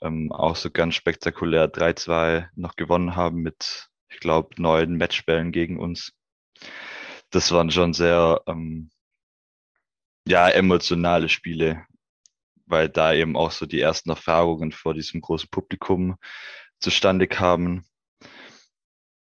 ähm, 0.00 0.32
auch 0.32 0.56
so 0.56 0.70
ganz 0.70 0.94
spektakulär 0.94 1.70
3-2 1.72 2.48
noch 2.56 2.74
gewonnen 2.76 3.16
haben 3.16 3.42
mit 3.42 3.88
ich 4.08 4.20
glaube, 4.20 4.60
neun 4.60 4.96
Matchbällen 4.96 5.52
gegen 5.52 5.78
uns. 5.78 6.12
Das 7.30 7.52
waren 7.52 7.70
schon 7.70 7.92
sehr 7.92 8.42
ähm, 8.46 8.90
ja, 10.26 10.48
emotionale 10.48 11.28
Spiele, 11.28 11.86
weil 12.66 12.88
da 12.88 13.12
eben 13.12 13.36
auch 13.36 13.50
so 13.50 13.66
die 13.66 13.80
ersten 13.80 14.10
Erfahrungen 14.10 14.72
vor 14.72 14.94
diesem 14.94 15.20
großen 15.20 15.50
Publikum 15.50 16.16
zustande 16.80 17.26
kamen. 17.26 17.86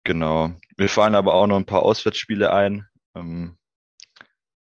Genau. 0.04 0.54
Mir 0.76 0.88
fallen 0.88 1.14
aber 1.14 1.34
auch 1.34 1.46
noch 1.46 1.56
ein 1.56 1.66
paar 1.66 1.82
Auswärtsspiele 1.82 2.52
ein. 2.52 2.86
Ähm, 3.14 3.56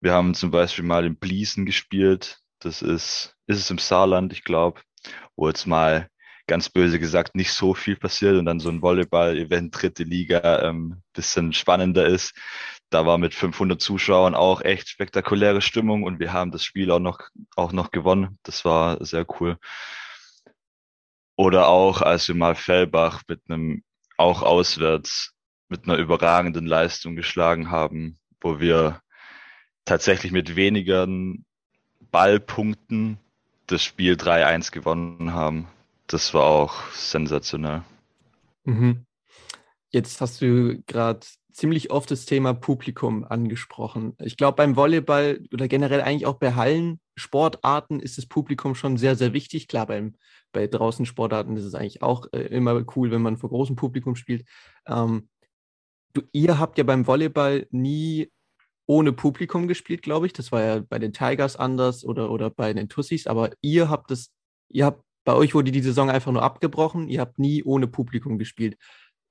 wir 0.02 0.14
haben 0.14 0.34
zum 0.34 0.52
Beispiel 0.52 0.86
mal 0.86 1.06
in 1.06 1.18
Bliesen 1.18 1.66
gespielt. 1.66 2.40
Das 2.60 2.82
ist, 2.82 3.36
ist 3.48 3.60
es 3.60 3.70
im 3.70 3.78
Saarland, 3.78 4.34
ich 4.34 4.44
glaube, 4.44 4.82
wo 5.36 5.48
jetzt 5.48 5.66
mal 5.66 6.10
ganz 6.50 6.68
böse 6.68 7.00
gesagt 7.00 7.36
nicht 7.36 7.54
so 7.54 7.76
viel 7.76 7.96
passiert 7.96 8.36
und 8.36 8.46
dann 8.46 8.60
so 8.60 8.70
ein 8.70 8.82
Volleyball-Event 8.82 9.82
dritte 9.82 10.04
Liga 10.04 10.64
ähm, 10.64 11.04
bisschen 11.14 11.54
spannender 11.54 12.08
ist. 12.08 12.34
Da 12.90 13.06
war 13.06 13.20
mit 13.20 13.36
500 13.36 13.80
Zuschauern 13.80 14.34
auch 14.34 14.62
echt 14.62 14.90
spektakuläre 14.90 15.62
Stimmung 15.62 16.02
und 16.04 16.20
wir 16.20 16.34
haben 16.34 16.52
das 16.52 16.64
Spiel 16.64 16.90
auch 16.90 17.00
noch, 17.00 17.20
auch 17.56 17.72
noch 17.72 17.92
gewonnen. 17.92 18.40
Das 18.42 18.66
war 18.66 19.06
sehr 19.06 19.28
cool. 19.40 19.58
Oder 21.36 21.68
auch, 21.68 22.02
als 22.02 22.28
wir 22.28 22.36
mal 22.36 22.56
Fellbach 22.56 23.22
mit 23.28 23.42
einem, 23.48 23.84
auch 24.18 24.42
auswärts, 24.42 25.36
mit 25.70 25.84
einer 25.84 25.98
überragenden 25.98 26.66
Leistung 26.66 27.16
geschlagen 27.16 27.70
haben, 27.70 28.18
wo 28.42 28.60
wir 28.60 29.02
tatsächlich 29.86 30.32
mit 30.32 30.56
weniger 30.56 31.08
Ballpunkten 32.12 33.20
das 33.68 33.84
Spiel 33.84 34.16
3-1 34.16 34.72
gewonnen 34.72 35.32
haben 35.34 35.68
das 36.10 36.34
war 36.34 36.44
auch 36.44 36.92
sensationell. 36.92 37.84
Mhm. 38.66 39.06
Jetzt 39.92 40.22
hast 40.22 40.42
du 40.42 40.82
gerade 40.86 41.26
ziemlich 41.52 41.92
oft 41.92 42.10
das 42.12 42.26
Thema 42.26 42.54
Publikum 42.54 43.24
angesprochen. 43.24 44.16
Ich 44.20 44.38
glaube, 44.38 44.56
beim 44.56 44.76
Volleyball 44.76 45.44
oder 45.54 45.68
generell 45.68 46.02
eigentlich 46.02 46.26
auch 46.26 46.38
bei 46.38 46.54
Hallensportarten 46.54 48.00
ist 48.00 48.18
das 48.18 48.26
Publikum 48.26 48.76
schon 48.76 48.98
sehr, 48.98 49.16
sehr 49.16 49.34
wichtig. 49.34 49.68
Klar, 49.68 49.88
beim, 49.88 50.16
bei 50.52 50.68
draußen 50.68 51.06
Sportarten 51.06 51.58
ist 51.58 51.66
es 51.66 51.76
eigentlich 51.76 52.02
auch 52.02 52.28
äh, 52.32 52.42
immer 52.42 52.84
cool, 52.96 53.12
wenn 53.12 53.22
man 53.22 53.38
vor 53.38 53.50
großem 53.50 53.76
Publikum 53.76 54.16
spielt. 54.16 54.46
Ähm, 54.88 55.30
du, 56.14 56.22
ihr 56.32 56.60
habt 56.60 56.78
ja 56.78 56.84
beim 56.84 57.08
Volleyball 57.08 57.68
nie 57.72 58.32
ohne 58.88 59.14
Publikum 59.14 59.68
gespielt, 59.68 60.02
glaube 60.02 60.26
ich. 60.26 60.34
Das 60.34 60.52
war 60.52 60.64
ja 60.64 60.80
bei 60.80 60.98
den 60.98 61.14
Tigers 61.14 61.56
anders 61.56 62.04
oder, 62.04 62.32
oder 62.32 62.50
bei 62.50 62.74
den 62.74 62.90
Tussis, 62.90 63.28
aber 63.28 63.52
ihr 63.62 63.90
habt 63.90 64.10
es, 64.12 64.32
ihr 64.70 64.86
habt, 64.86 65.04
bei 65.26 65.34
euch 65.34 65.54
wurde 65.54 65.72
die 65.72 65.82
Saison 65.82 66.10
einfach 66.10 66.32
nur 66.32 66.44
abgebrochen, 66.44 67.08
ihr 67.10 67.22
habt 67.22 67.40
nie 67.40 67.64
ohne 67.64 67.88
Publikum 67.88 68.38
gespielt. 68.38 68.78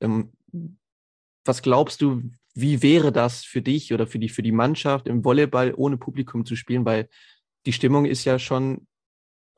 Ähm, 0.01 0.33
was 1.45 1.63
glaubst 1.63 2.03
du, 2.03 2.23
wie 2.55 2.83
wäre 2.83 3.13
das 3.13 3.45
für 3.45 3.63
dich 3.63 3.93
oder 3.95 4.07
für 4.07 4.19
die, 4.19 4.29
für 4.29 4.43
die 4.43 4.53
Mannschaft 4.53 5.07
im 5.07 5.25
Volleyball 5.25 5.75
ohne 5.75 5.97
Publikum 5.97 6.45
zu 6.45 6.57
spielen? 6.57 6.85
Weil 6.85 7.09
die 7.67 7.73
Stimmung 7.73 8.05
ist 8.05 8.25
ja 8.25 8.39
schon, 8.39 8.87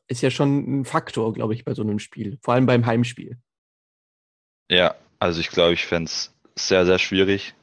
ist 0.06 0.22
ja 0.22 0.30
schon 0.30 0.80
ein 0.80 0.84
Faktor, 0.84 1.32
glaube 1.32 1.54
ich, 1.54 1.64
bei 1.64 1.74
so 1.74 1.82
einem 1.82 1.98
Spiel, 1.98 2.38
vor 2.42 2.54
allem 2.54 2.66
beim 2.66 2.86
Heimspiel. 2.86 3.38
Ja, 4.70 4.94
also 5.18 5.40
ich 5.40 5.48
glaube, 5.48 5.74
ich 5.74 5.86
fände 5.86 6.08
es 6.08 6.32
sehr, 6.56 6.86
sehr 6.86 6.98
schwierig, 6.98 7.54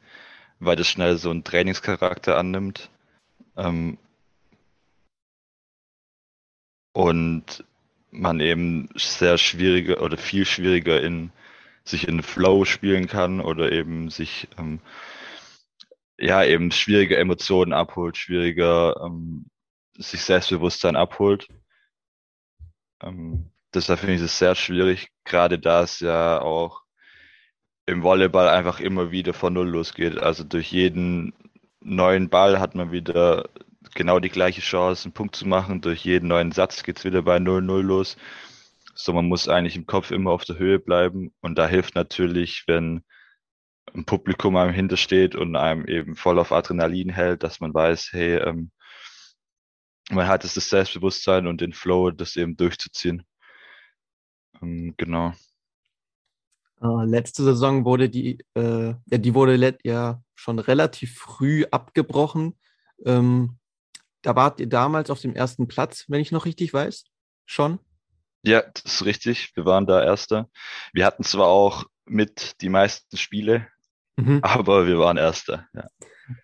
weil 0.58 0.76
das 0.76 0.88
schnell 0.88 1.16
so 1.16 1.30
einen 1.30 1.44
Trainingscharakter 1.44 2.36
annimmt. 2.36 2.90
Ähm, 3.56 3.98
und 6.92 7.64
man 8.10 8.40
eben 8.40 8.88
sehr 8.96 9.38
schwieriger 9.38 10.02
oder 10.02 10.16
viel 10.16 10.44
schwieriger 10.46 11.00
in 11.02 11.30
sich 11.84 12.06
in 12.06 12.22
Flow 12.22 12.64
spielen 12.64 13.06
kann 13.06 13.40
oder 13.40 13.72
eben 13.72 14.10
sich 14.10 14.48
ähm, 14.58 14.80
ja 16.18 16.44
eben 16.44 16.70
schwierige 16.70 17.16
Emotionen 17.16 17.72
abholt, 17.72 18.16
schwieriger 18.16 19.00
ähm, 19.04 19.46
sich 19.96 20.22
Selbstbewusstsein 20.22 20.96
abholt. 20.96 21.48
Ähm, 23.02 23.50
deshalb 23.74 24.00
finde 24.00 24.16
ich 24.16 24.22
es 24.22 24.38
sehr 24.38 24.54
schwierig, 24.54 25.08
gerade 25.24 25.58
da 25.58 25.82
es 25.82 26.00
ja 26.00 26.40
auch 26.40 26.82
im 27.86 28.02
Volleyball 28.02 28.48
einfach 28.48 28.80
immer 28.80 29.10
wieder 29.10 29.32
von 29.32 29.54
Null 29.54 29.68
losgeht. 29.68 30.18
Also 30.18 30.44
durch 30.44 30.70
jeden 30.72 31.32
neuen 31.80 32.28
Ball 32.28 32.60
hat 32.60 32.74
man 32.74 32.92
wieder 32.92 33.48
genau 33.94 34.20
die 34.20 34.28
gleiche 34.28 34.60
Chance, 34.60 35.04
einen 35.04 35.14
Punkt 35.14 35.36
zu 35.36 35.46
machen. 35.46 35.80
Durch 35.80 36.04
jeden 36.04 36.28
neuen 36.28 36.52
Satz 36.52 36.82
geht 36.82 36.98
es 36.98 37.04
wieder 37.04 37.22
bei 37.22 37.36
0-0 37.36 37.82
los. 37.82 38.16
So, 38.94 39.12
man 39.12 39.26
muss 39.26 39.48
eigentlich 39.48 39.76
im 39.76 39.86
Kopf 39.86 40.10
immer 40.10 40.32
auf 40.32 40.44
der 40.44 40.58
Höhe 40.58 40.78
bleiben. 40.78 41.32
Und 41.40 41.56
da 41.56 41.68
hilft 41.68 41.94
natürlich, 41.94 42.64
wenn 42.66 43.04
ein 43.94 44.04
Publikum 44.04 44.56
einem 44.56 44.72
hintersteht 44.72 45.34
und 45.34 45.56
einem 45.56 45.86
eben 45.86 46.16
voll 46.16 46.38
auf 46.38 46.52
Adrenalin 46.52 47.10
hält, 47.10 47.42
dass 47.42 47.60
man 47.60 47.72
weiß, 47.72 48.10
hey, 48.12 48.36
ähm, 48.38 48.70
man 50.10 50.26
hat 50.26 50.44
es 50.44 50.54
das 50.54 50.68
Selbstbewusstsein 50.68 51.46
und 51.46 51.60
den 51.60 51.72
Flow, 51.72 52.10
das 52.10 52.36
eben 52.36 52.56
durchzuziehen. 52.56 53.24
Ähm, 54.60 54.94
genau. 54.96 55.32
Uh, 56.80 57.02
letzte 57.02 57.42
Saison 57.42 57.84
wurde 57.84 58.08
die, 58.08 58.38
äh, 58.54 58.94
ja, 59.06 59.18
die 59.18 59.34
wurde 59.34 59.76
ja 59.82 60.22
schon 60.34 60.58
relativ 60.58 61.18
früh 61.18 61.64
abgebrochen. 61.70 62.56
Ähm, 63.04 63.58
da 64.22 64.36
wart 64.36 64.60
ihr 64.60 64.68
damals 64.68 65.10
auf 65.10 65.20
dem 65.20 65.34
ersten 65.34 65.68
Platz, 65.68 66.04
wenn 66.08 66.20
ich 66.20 66.32
noch 66.32 66.44
richtig 66.44 66.72
weiß, 66.72 67.04
schon. 67.46 67.78
Ja, 68.42 68.62
das 68.62 68.84
ist 68.84 69.04
richtig. 69.04 69.52
Wir 69.56 69.64
waren 69.64 69.86
da 69.86 70.02
Erster. 70.02 70.48
Wir 70.92 71.04
hatten 71.04 71.24
zwar 71.24 71.46
auch 71.48 71.84
mit 72.04 72.60
die 72.60 72.68
meisten 72.68 73.16
Spiele, 73.16 73.68
mhm. 74.16 74.40
aber 74.42 74.86
wir 74.86 74.98
waren 74.98 75.16
Erster. 75.16 75.66
Ja. 75.74 75.88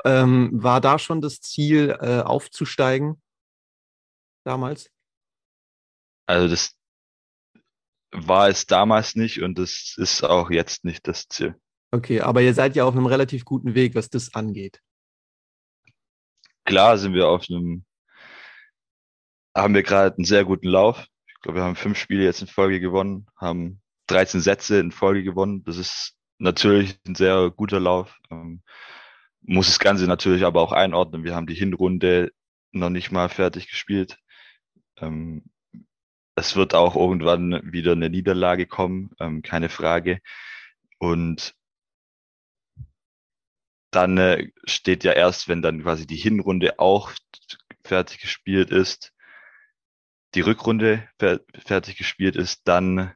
Ähm, 0.05 0.51
war 0.53 0.81
da 0.81 0.99
schon 0.99 1.21
das 1.21 1.41
Ziel, 1.41 1.97
äh, 2.01 2.21
aufzusteigen 2.21 3.21
damals? 4.45 4.91
Also 6.27 6.49
das 6.49 6.75
war 8.13 8.49
es 8.49 8.67
damals 8.67 9.17
nicht 9.17 9.43
und 9.43 9.59
das 9.59 9.95
ist 9.97 10.23
auch 10.23 10.51
jetzt 10.51 10.85
nicht 10.85 11.07
das 11.07 11.29
Ziel. 11.29 11.57
Okay, 11.91 12.21
aber 12.21 12.43
ihr 12.43 12.55
seid 12.55 12.77
ja 12.77 12.85
auf 12.85 12.95
einem 12.95 13.07
relativ 13.07 13.45
guten 13.45 13.75
Weg, 13.75 13.95
was 13.95 14.09
das 14.09 14.35
angeht. 14.35 14.81
Klar 16.65 16.99
sind 16.99 17.15
wir 17.15 17.29
auf 17.29 17.45
einem, 17.49 17.85
haben 19.57 19.75
wir 19.75 19.83
gerade 19.83 20.17
einen 20.17 20.25
sehr 20.25 20.45
guten 20.45 20.69
Lauf 20.69 21.07
glaube, 21.45 21.59
wir 21.59 21.65
haben 21.65 21.77
fünf 21.77 21.99
Spiele 21.99 22.25
jetzt 22.25 22.41
in 22.41 22.49
Folge 22.49 22.81
gewonnen, 22.81 23.27
haben 23.37 23.81
13 24.09 24.41
Sätze 24.41 24.81
in 24.81 24.93
Folge 24.93 25.23
gewonnen. 25.23 25.63
Das 25.65 25.77
ist 25.77 26.15
natürlich 26.39 26.99
ein 27.07 27.15
sehr 27.15 27.51
guter 27.51 27.81
Lauf. 27.81 28.19
Ähm, 28.31 28.63
muss 29.43 29.67
das 29.67 29.79
Ganze 29.79 30.07
natürlich 30.07 30.45
aber 30.45 30.63
auch 30.63 30.73
einordnen. 30.73 31.23
Wir 31.23 31.35
haben 31.35 31.47
die 31.47 31.55
Hinrunde 31.55 32.33
noch 32.73 32.89
nicht 32.89 33.13
mal 33.13 33.29
fertig 33.29 33.69
gespielt. 33.69 34.19
Ähm, 34.99 35.45
es 36.35 36.57
wird 36.57 36.75
auch 36.75 36.97
irgendwann 36.97 37.61
wieder 37.73 37.93
eine 37.93 38.09
Niederlage 38.09 38.67
kommen, 38.67 39.11
ähm, 39.21 39.43
keine 39.43 39.69
Frage. 39.69 40.21
Und 40.99 41.55
dann 43.95 44.19
äh, 44.19 44.51
steht 44.65 45.05
ja 45.05 45.13
erst, 45.13 45.49
wenn 45.49 45.63
dann 45.63 45.83
quasi 45.83 46.07
die 46.07 46.17
Hinrunde 46.17 46.79
auch 46.79 47.13
fertig 47.85 48.21
gespielt 48.21 48.71
ist, 48.71 49.13
die 50.35 50.41
Rückrunde 50.41 51.09
fertig 51.19 51.97
gespielt 51.97 52.37
ist, 52.37 52.63
dann 52.67 53.15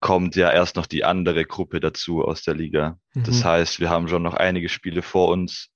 kommt 0.00 0.36
ja 0.36 0.52
erst 0.52 0.76
noch 0.76 0.86
die 0.86 1.04
andere 1.04 1.44
Gruppe 1.44 1.80
dazu 1.80 2.22
aus 2.22 2.42
der 2.42 2.54
Liga. 2.54 2.98
Mhm. 3.14 3.24
Das 3.24 3.44
heißt, 3.44 3.80
wir 3.80 3.90
haben 3.90 4.08
schon 4.08 4.22
noch 4.22 4.34
einige 4.34 4.68
Spiele 4.68 5.02
vor 5.02 5.28
uns 5.28 5.70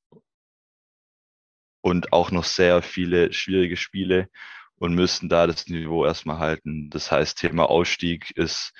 und 1.81 2.13
auch 2.13 2.31
noch 2.31 2.45
sehr 2.45 2.83
viele 2.83 3.33
schwierige 3.33 3.77
Spiele 3.77 4.29
und 4.77 4.95
müssen 4.95 5.29
da 5.29 5.47
das 5.47 5.67
Niveau 5.69 6.05
erstmal 6.05 6.39
halten. 6.39 6.91
Das 6.91 7.11
heißt, 7.11 7.39
Thema 7.39 7.69
Ausstieg 7.71 8.31
ist 8.37 8.73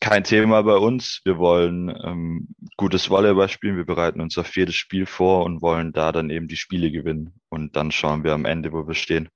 kein 0.00 0.24
Thema 0.24 0.62
bei 0.62 0.76
uns. 0.76 1.20
Wir 1.24 1.38
wollen 1.38 1.88
ähm, 2.04 2.48
gutes 2.76 3.10
Volleyball 3.10 3.48
spielen. 3.48 3.76
Wir 3.76 3.86
bereiten 3.86 4.20
uns 4.20 4.38
auf 4.38 4.54
jedes 4.56 4.74
Spiel 4.74 5.06
vor 5.06 5.44
und 5.44 5.62
wollen 5.62 5.92
da 5.92 6.12
dann 6.12 6.30
eben 6.30 6.48
die 6.48 6.56
Spiele 6.56 6.90
gewinnen. 6.90 7.34
Und 7.48 7.76
dann 7.76 7.90
schauen 7.90 8.24
wir 8.24 8.32
am 8.32 8.44
Ende, 8.44 8.72
wo 8.72 8.86
wir 8.86 8.94
stehen. 8.94 9.28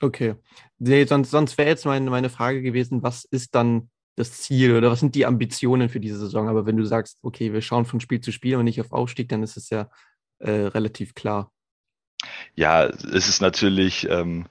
Okay. 0.00 0.36
Nee, 0.78 1.04
sonst 1.04 1.30
sonst 1.30 1.58
wäre 1.58 1.68
jetzt 1.68 1.84
meine, 1.84 2.08
meine 2.10 2.30
Frage 2.30 2.62
gewesen, 2.62 3.02
was 3.02 3.24
ist 3.24 3.54
dann 3.54 3.90
das 4.16 4.32
Ziel 4.32 4.76
oder 4.76 4.90
was 4.90 5.00
sind 5.00 5.14
die 5.14 5.26
Ambitionen 5.26 5.88
für 5.88 6.00
diese 6.00 6.18
Saison? 6.18 6.48
Aber 6.48 6.66
wenn 6.66 6.76
du 6.76 6.84
sagst, 6.84 7.18
okay, 7.22 7.52
wir 7.52 7.62
schauen 7.62 7.84
von 7.84 8.00
Spiel 8.00 8.20
zu 8.20 8.32
Spiel 8.32 8.56
und 8.56 8.64
nicht 8.64 8.80
auf 8.80 8.92
Aufstieg, 8.92 9.28
dann 9.28 9.42
ist 9.42 9.56
es 9.56 9.70
ja 9.70 9.90
äh, 10.38 10.50
relativ 10.50 11.14
klar. 11.14 11.52
Ja, 12.54 12.84
es 12.84 13.28
ist 13.28 13.40
natürlich 13.40 14.08
ähm, 14.08 14.46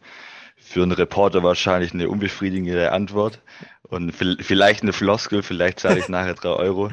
für 0.56 0.84
einen 0.84 0.92
Reporter 0.92 1.44
wahrscheinlich 1.44 1.94
eine 1.94 2.10
unbefriedigende 2.10 2.92
Antwort 2.92 3.42
und 3.90 4.12
vielleicht 4.12 4.84
eine 4.84 4.94
Floskel, 4.94 5.44
vielleicht 5.44 5.80
zahle 5.80 6.00
ich 6.00 6.10
nachher 6.10 6.34
drei 6.34 6.50
Euro. 6.50 6.90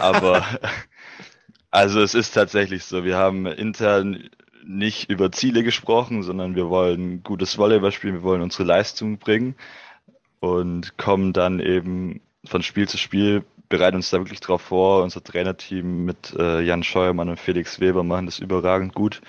Aber 0.00 0.44
also 1.70 2.00
es 2.00 2.14
ist 2.14 2.32
tatsächlich 2.32 2.84
so, 2.84 3.04
wir 3.04 3.16
haben 3.16 3.46
intern 3.46 4.30
nicht 4.64 5.10
über 5.10 5.32
Ziele 5.32 5.64
gesprochen, 5.64 6.22
sondern 6.22 6.54
wir 6.54 6.68
wollen 6.68 7.22
gutes 7.22 7.58
Volleyball 7.58 7.92
spielen, 7.92 8.14
wir 8.14 8.22
wollen 8.22 8.42
unsere 8.42 8.64
Leistung 8.64 9.18
bringen 9.18 9.56
und 10.38 10.96
kommen 10.98 11.32
dann 11.32 11.58
eben 11.58 12.20
von 12.44 12.62
Spiel 12.62 12.88
zu 12.88 12.98
Spiel, 12.98 13.44
bereiten 13.68 13.96
uns 13.96 14.10
da 14.10 14.18
wirklich 14.18 14.40
drauf 14.40 14.62
vor. 14.62 15.02
Unser 15.02 15.24
Trainerteam 15.24 16.04
mit 16.04 16.34
äh, 16.38 16.60
Jan 16.60 16.82
Scheuermann 16.82 17.28
und 17.28 17.40
Felix 17.40 17.80
Weber 17.80 18.04
machen 18.04 18.26
das 18.26 18.38
überragend 18.38 18.94
gut, 18.94 19.20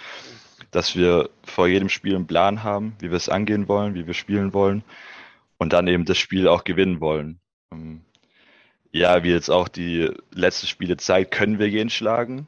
dass 0.69 0.95
wir 0.95 1.29
vor 1.43 1.67
jedem 1.67 1.89
Spiel 1.89 2.15
einen 2.15 2.27
Plan 2.27 2.63
haben, 2.63 2.95
wie 2.99 3.09
wir 3.09 3.17
es 3.17 3.29
angehen 3.29 3.67
wollen, 3.67 3.95
wie 3.95 4.05
wir 4.05 4.13
spielen 4.13 4.53
wollen 4.53 4.83
und 5.61 5.73
dann 5.73 5.87
eben 5.87 6.05
das 6.05 6.17
Spiel 6.17 6.47
auch 6.47 6.63
gewinnen 6.63 7.01
wollen. 7.01 7.39
Ähm, 7.71 8.03
ja, 8.91 9.23
wie 9.23 9.29
jetzt 9.29 9.51
auch 9.51 9.67
die 9.67 10.11
letzten 10.31 10.65
Spiele 10.65 10.97
zeigt, 10.97 11.29
können 11.29 11.59
wir 11.59 11.69
jeden 11.69 11.91
schlagen 11.91 12.47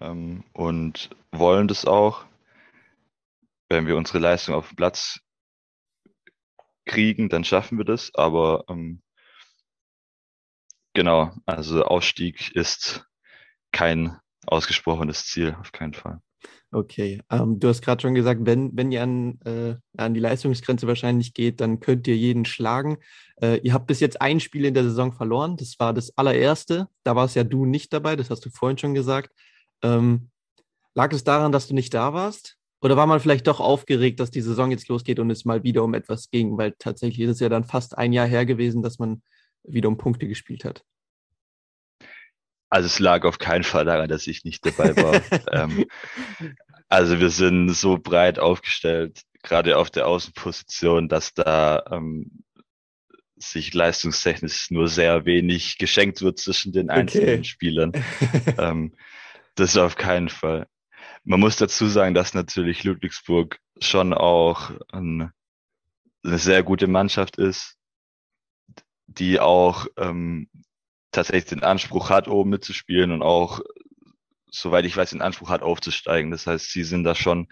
ähm, 0.00 0.44
und 0.52 1.10
wollen 1.32 1.66
das 1.66 1.86
auch, 1.86 2.24
wenn 3.68 3.88
wir 3.88 3.96
unsere 3.96 4.20
Leistung 4.20 4.54
auf 4.54 4.68
den 4.68 4.76
Platz 4.76 5.18
kriegen, 6.84 7.28
dann 7.28 7.42
schaffen 7.42 7.78
wir 7.78 7.84
das. 7.84 8.14
Aber 8.14 8.64
ähm, 8.68 9.02
genau, 10.94 11.32
also 11.46 11.84
Ausstieg 11.84 12.54
ist 12.54 13.08
kein 13.72 14.20
ausgesprochenes 14.46 15.26
Ziel, 15.26 15.56
auf 15.58 15.72
keinen 15.72 15.94
Fall. 15.94 16.20
Okay, 16.76 17.22
ähm, 17.30 17.58
du 17.58 17.68
hast 17.68 17.80
gerade 17.80 18.02
schon 18.02 18.14
gesagt, 18.14 18.42
wenn, 18.44 18.76
wenn 18.76 18.92
ihr 18.92 19.02
an, 19.02 19.40
äh, 19.46 19.76
an 19.96 20.12
die 20.12 20.20
Leistungsgrenze 20.20 20.86
wahrscheinlich 20.86 21.32
geht, 21.32 21.62
dann 21.62 21.80
könnt 21.80 22.06
ihr 22.06 22.18
jeden 22.18 22.44
schlagen. 22.44 22.98
Äh, 23.40 23.60
ihr 23.60 23.72
habt 23.72 23.86
bis 23.86 23.98
jetzt 24.00 24.20
ein 24.20 24.40
Spiel 24.40 24.66
in 24.66 24.74
der 24.74 24.84
Saison 24.84 25.10
verloren, 25.10 25.56
das 25.56 25.76
war 25.78 25.94
das 25.94 26.14
allererste. 26.18 26.88
Da 27.02 27.16
warst 27.16 27.34
ja 27.34 27.44
du 27.44 27.64
nicht 27.64 27.94
dabei, 27.94 28.14
das 28.14 28.28
hast 28.28 28.44
du 28.44 28.50
vorhin 28.50 28.76
schon 28.76 28.92
gesagt. 28.92 29.34
Ähm, 29.82 30.28
lag 30.94 31.14
es 31.14 31.24
daran, 31.24 31.50
dass 31.50 31.66
du 31.66 31.72
nicht 31.72 31.94
da 31.94 32.12
warst? 32.12 32.58
Oder 32.82 32.98
war 32.98 33.06
man 33.06 33.20
vielleicht 33.20 33.46
doch 33.46 33.60
aufgeregt, 33.60 34.20
dass 34.20 34.30
die 34.30 34.42
Saison 34.42 34.70
jetzt 34.70 34.88
losgeht 34.88 35.18
und 35.18 35.30
es 35.30 35.46
mal 35.46 35.62
wieder 35.62 35.82
um 35.82 35.94
etwas 35.94 36.28
ging? 36.28 36.58
Weil 36.58 36.74
tatsächlich 36.78 37.20
ist 37.20 37.36
es 37.36 37.40
ja 37.40 37.48
dann 37.48 37.64
fast 37.64 37.96
ein 37.96 38.12
Jahr 38.12 38.26
her 38.26 38.44
gewesen, 38.44 38.82
dass 38.82 38.98
man 38.98 39.22
wieder 39.62 39.88
um 39.88 39.96
Punkte 39.96 40.28
gespielt 40.28 40.66
hat? 40.66 40.84
Also 42.68 42.86
es 42.86 42.98
lag 42.98 43.24
auf 43.24 43.38
keinen 43.38 43.64
Fall 43.64 43.84
daran, 43.84 44.08
dass 44.08 44.26
ich 44.26 44.44
nicht 44.44 44.66
dabei 44.66 44.96
war. 44.96 45.20
ähm, 45.52 45.86
also 46.88 47.20
wir 47.20 47.30
sind 47.30 47.70
so 47.70 47.98
breit 47.98 48.38
aufgestellt, 48.38 49.22
gerade 49.42 49.78
auf 49.78 49.90
der 49.90 50.06
Außenposition, 50.06 51.08
dass 51.08 51.34
da 51.34 51.84
ähm, 51.90 52.44
sich 53.36 53.74
leistungstechnisch 53.74 54.70
nur 54.70 54.88
sehr 54.88 55.24
wenig 55.24 55.78
geschenkt 55.78 56.22
wird 56.22 56.38
zwischen 56.38 56.72
den 56.72 56.90
einzelnen 56.90 57.40
okay. 57.40 57.44
Spielern. 57.44 57.92
ähm, 58.58 58.94
das 59.54 59.76
auf 59.76 59.96
keinen 59.96 60.28
Fall. 60.28 60.66
Man 61.24 61.40
muss 61.40 61.56
dazu 61.56 61.86
sagen, 61.86 62.14
dass 62.14 62.34
natürlich 62.34 62.84
Ludwigsburg 62.84 63.58
schon 63.80 64.14
auch 64.14 64.70
ein, 64.92 65.32
eine 66.24 66.38
sehr 66.38 66.62
gute 66.62 66.86
Mannschaft 66.86 67.36
ist, 67.36 67.76
die 69.06 69.40
auch 69.40 69.86
ähm, 69.96 70.48
tatsächlich 71.16 71.46
den 71.46 71.62
Anspruch 71.62 72.10
hat, 72.10 72.28
oben 72.28 72.50
mitzuspielen 72.50 73.10
und 73.12 73.22
auch, 73.22 73.60
soweit 74.50 74.84
ich 74.84 74.96
weiß, 74.96 75.10
den 75.10 75.22
Anspruch 75.22 75.50
hat, 75.50 75.62
aufzusteigen. 75.62 76.30
Das 76.30 76.46
heißt, 76.46 76.70
sie 76.70 76.84
sind 76.84 77.04
da 77.04 77.14
schon 77.14 77.48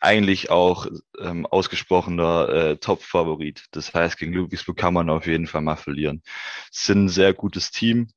eigentlich 0.00 0.50
auch 0.50 0.86
ähm, 1.20 1.44
ausgesprochener 1.46 2.48
äh, 2.48 2.76
Top-Favorit. 2.76 3.64
Das 3.72 3.92
heißt, 3.94 4.16
gegen 4.16 4.32
Ludwigsburg 4.32 4.76
kann 4.76 4.94
man 4.94 5.10
auf 5.10 5.26
jeden 5.26 5.46
Fall 5.46 5.60
mal 5.60 5.76
verlieren. 5.76 6.22
Sind 6.70 7.06
ein 7.06 7.08
sehr 7.08 7.34
gutes 7.34 7.70
Team. 7.70 8.08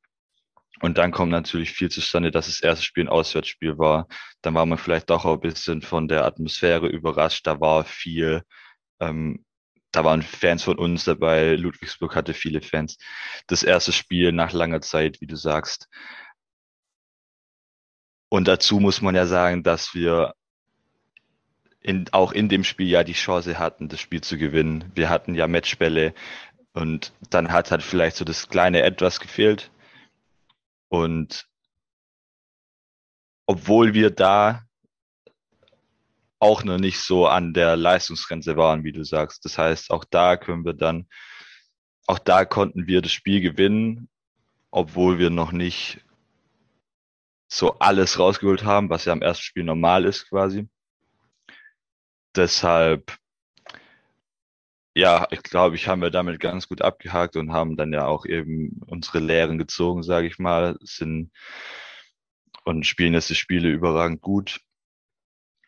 Und 0.82 0.98
dann 0.98 1.12
kommt 1.12 1.32
natürlich 1.32 1.72
viel 1.72 1.90
zustande, 1.90 2.32
dass 2.32 2.48
das 2.48 2.62
erste 2.62 2.84
Spiel 2.86 3.06
ein 3.06 3.10
Auswärtsspiel 3.10 3.78
war. 3.78 4.08
Dann 4.42 4.54
war 4.56 4.66
man 4.66 4.78
vielleicht 4.78 5.10
doch 5.10 5.26
auch 5.26 5.36
ein 5.36 5.42
bisschen 5.42 5.82
von 5.82 6.08
der 6.08 6.26
Atmosphäre 6.26 6.88
überrascht. 6.88 7.46
Da 7.46 7.60
war 7.60 7.84
viel, 7.84 8.44
ähm, 9.00 9.46
da 9.92 10.04
waren 10.06 10.22
Fans 10.22 10.64
von 10.64 10.78
uns 10.78 11.06
dabei. 11.06 11.56
Ludwigsburg 11.56 12.16
hatte 12.16 12.34
viele 12.34 12.62
Fans. 12.62 12.98
Das 13.48 13.64
erste 13.64 13.92
Spiel 13.92 14.32
nach 14.32 14.54
langer 14.54 14.82
Zeit, 14.82 15.22
wie 15.22 15.28
du 15.28 15.36
sagst. 15.36 15.90
Und 18.30 18.48
dazu 18.48 18.80
muss 18.80 19.02
man 19.02 19.16
ja 19.16 19.26
sagen, 19.26 19.64
dass 19.64 19.94
wir 19.94 20.34
in, 21.82 22.06
auch 22.12 22.32
in 22.32 22.48
dem 22.48 22.64
Spiel 22.64 22.88
ja 22.88 23.04
die 23.04 23.14
Chance 23.14 23.60
hatten, 23.60 23.90
das 23.90 24.00
Spiel 24.00 24.22
zu 24.22 24.38
gewinnen. 24.38 24.92
Wir 24.96 25.10
hatten 25.10 25.36
ja 25.36 25.48
Matchbälle 25.48 26.14
und 26.74 27.14
dann 27.30 27.52
hat 27.52 27.72
halt 27.72 27.84
vielleicht 27.84 28.16
so 28.16 28.24
das 28.24 28.48
kleine 28.48 28.84
Etwas 28.84 29.20
gefehlt. 29.20 29.72
Und 30.88 31.48
obwohl 33.46 33.94
wir 33.94 34.12
da 34.12 34.66
auch 36.42 36.64
noch 36.64 36.78
nicht 36.78 37.00
so 37.00 37.28
an 37.28 37.54
der 37.54 37.78
Leistungsgrenze 37.78 38.58
waren, 38.58 38.84
wie 38.84 38.92
du 38.92 39.04
sagst. 39.06 39.46
Das 39.46 39.58
heißt, 39.58 39.92
auch 39.92 40.04
da 40.04 40.38
können 40.38 40.66
wir 40.66 40.74
dann, 40.74 41.08
auch 42.08 42.20
da 42.20 42.46
konnten 42.46 42.88
wir 42.88 43.02
das 43.02 43.12
Spiel 43.12 43.42
gewinnen, 43.42 44.10
obwohl 44.72 45.20
wir 45.20 45.30
noch 45.30 45.52
nicht 45.52 46.04
so 47.48 47.80
alles 47.80 48.20
rausgeholt 48.20 48.64
haben, 48.64 48.90
was 48.90 49.06
ja 49.06 49.14
am 49.14 49.22
ersten 49.22 49.44
Spiel 49.44 49.64
normal 49.64 50.06
ist 50.06 50.30
quasi 50.30 50.68
deshalb, 52.36 53.18
ja, 54.96 55.28
ich 55.32 55.44
glaube, 55.44 55.76
ich 55.76 55.88
haben 55.88 56.02
wir 56.02 56.10
damit 56.10 56.40
ganz 56.40 56.68
gut 56.68 56.82
abgehakt 56.82 57.36
und 57.36 57.54
haben 57.54 57.78
dann 57.78 57.94
ja 57.94 58.06
auch 58.06 58.26
eben 58.26 58.82
unsere 58.88 59.20
Lehren 59.20 59.58
gezogen, 59.58 60.04
sage 60.04 60.28
ich 60.28 60.38
mal, 60.40 60.78
sind 60.82 61.32
und 62.66 62.86
spielen 62.86 63.14
jetzt 63.14 63.30
die 63.30 63.36
Spiele 63.36 63.70
überragend 63.70 64.22
gut 64.22 64.62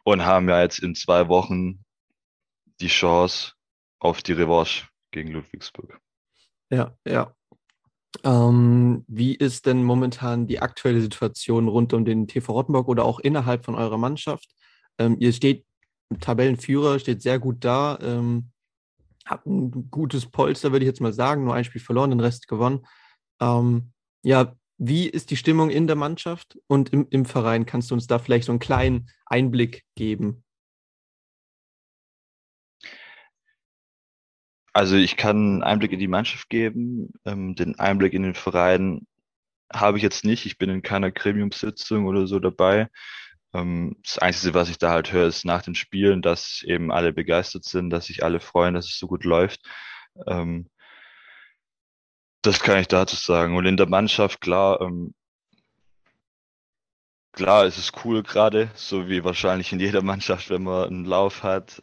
und 0.04 0.26
haben 0.26 0.50
ja 0.50 0.62
jetzt 0.62 0.80
in 0.80 0.96
zwei 0.96 1.28
Wochen 1.28 1.84
die 2.80 2.88
Chance 2.88 3.54
auf 4.00 4.22
die 4.22 4.34
Revanche 4.34 4.88
gegen 5.12 5.32
Ludwigsburg. 5.32 6.00
Ja, 6.70 6.96
ja. 7.08 7.34
Ähm, 8.24 9.06
wie 9.08 9.34
ist 9.34 9.66
denn 9.66 9.84
momentan 9.84 10.46
die 10.48 10.60
aktuelle 10.60 11.02
Situation 11.02 11.68
rund 11.68 11.94
um 11.94 12.06
den 12.06 12.28
TV 12.28 12.54
Rottenburg 12.54 12.88
oder 12.88 13.06
auch 13.06 13.20
innerhalb 13.20 13.66
von 13.66 13.76
eurer 13.76 13.98
Mannschaft? 13.98 14.50
Ähm, 14.98 15.18
ihr 15.20 15.34
steht 15.34 15.66
Tabellenführer, 16.20 17.00
steht 17.00 17.22
sehr 17.22 17.40
gut 17.40 17.64
da, 17.64 17.98
ähm, 18.02 18.52
hat 19.26 19.46
ein 19.46 19.90
gutes 19.90 20.30
Polster, 20.30 20.72
würde 20.72 20.86
ich 20.86 20.90
jetzt 20.90 21.02
mal 21.02 21.14
sagen, 21.14 21.44
nur 21.44 21.56
ein 21.56 21.64
Spiel 21.64 21.82
verloren, 21.82 22.12
den 22.12 22.20
Rest 22.20 22.48
gewonnen. 22.48 22.86
Ähm, 23.40 23.94
ja, 24.22 24.56
wie 24.86 25.08
ist 25.08 25.32
die 25.32 25.38
Stimmung 25.38 25.70
in 25.70 25.88
der 25.88 25.96
Mannschaft 25.96 26.60
und 26.68 26.92
im, 26.92 27.08
im 27.10 27.24
Verein? 27.26 27.66
Kannst 27.66 27.90
du 27.90 27.96
uns 27.96 28.06
da 28.06 28.20
vielleicht 28.20 28.46
so 28.46 28.52
einen 28.52 28.60
kleinen 28.60 29.10
Einblick 29.26 29.84
geben? 29.96 30.44
Also 34.74 34.98
ich 34.98 35.16
kann 35.16 35.38
einen 35.38 35.64
Einblick 35.64 35.94
in 35.94 36.00
die 36.00 36.08
Mannschaft 36.10 36.50
geben. 36.50 37.14
Ähm, 37.24 37.56
den 37.56 37.80
Einblick 37.80 38.14
in 38.14 38.24
den 38.24 38.36
Verein 38.36 39.08
habe 39.72 39.98
ich 39.98 40.04
jetzt 40.04 40.26
nicht. 40.26 40.46
Ich 40.46 40.58
bin 40.58 40.70
in 40.70 40.82
keiner 40.82 41.12
Gremiumsitzung 41.12 42.06
oder 42.06 42.28
so 42.28 42.40
dabei. 42.40 42.90
Ähm, 43.54 43.96
das 44.04 44.18
Einzige, 44.18 44.54
was 44.54 44.70
ich 44.70 44.80
da 44.80 44.90
halt 44.90 45.14
höre, 45.14 45.28
ist 45.28 45.46
nach 45.46 45.62
den 45.62 45.76
Spielen, 45.76 46.22
dass 46.22 46.62
eben 46.64 46.92
alle 46.92 47.14
begeistert 47.14 47.64
sind, 47.64 47.90
dass 47.90 48.08
sich 48.08 48.24
alle 48.24 48.42
freuen, 48.42 48.74
dass 48.74 48.90
es 48.90 48.98
so 49.00 49.08
gut 49.08 49.24
läuft. 49.24 49.62
Ähm, 50.28 50.70
das 52.44 52.60
kann 52.60 52.80
ich 52.80 52.88
dazu 52.88 53.16
sagen. 53.16 53.58
Und 53.58 53.66
in 53.66 53.78
der 53.78 53.90
Mannschaft, 53.90 54.42
klar, 54.42 54.82
ähm, 54.82 55.14
klar, 57.32 57.66
es 57.66 57.78
ist 57.78 58.06
cool 58.06 58.24
gerade, 58.24 58.70
so 58.76 59.08
wie 59.10 59.24
wahrscheinlich 59.24 59.72
in 59.74 59.80
jeder 59.80 60.02
Mannschaft, 60.04 60.50
wenn 60.50 60.64
man 60.64 60.88
einen 60.88 61.06
Lauf 61.06 61.44
hat. 61.44 61.82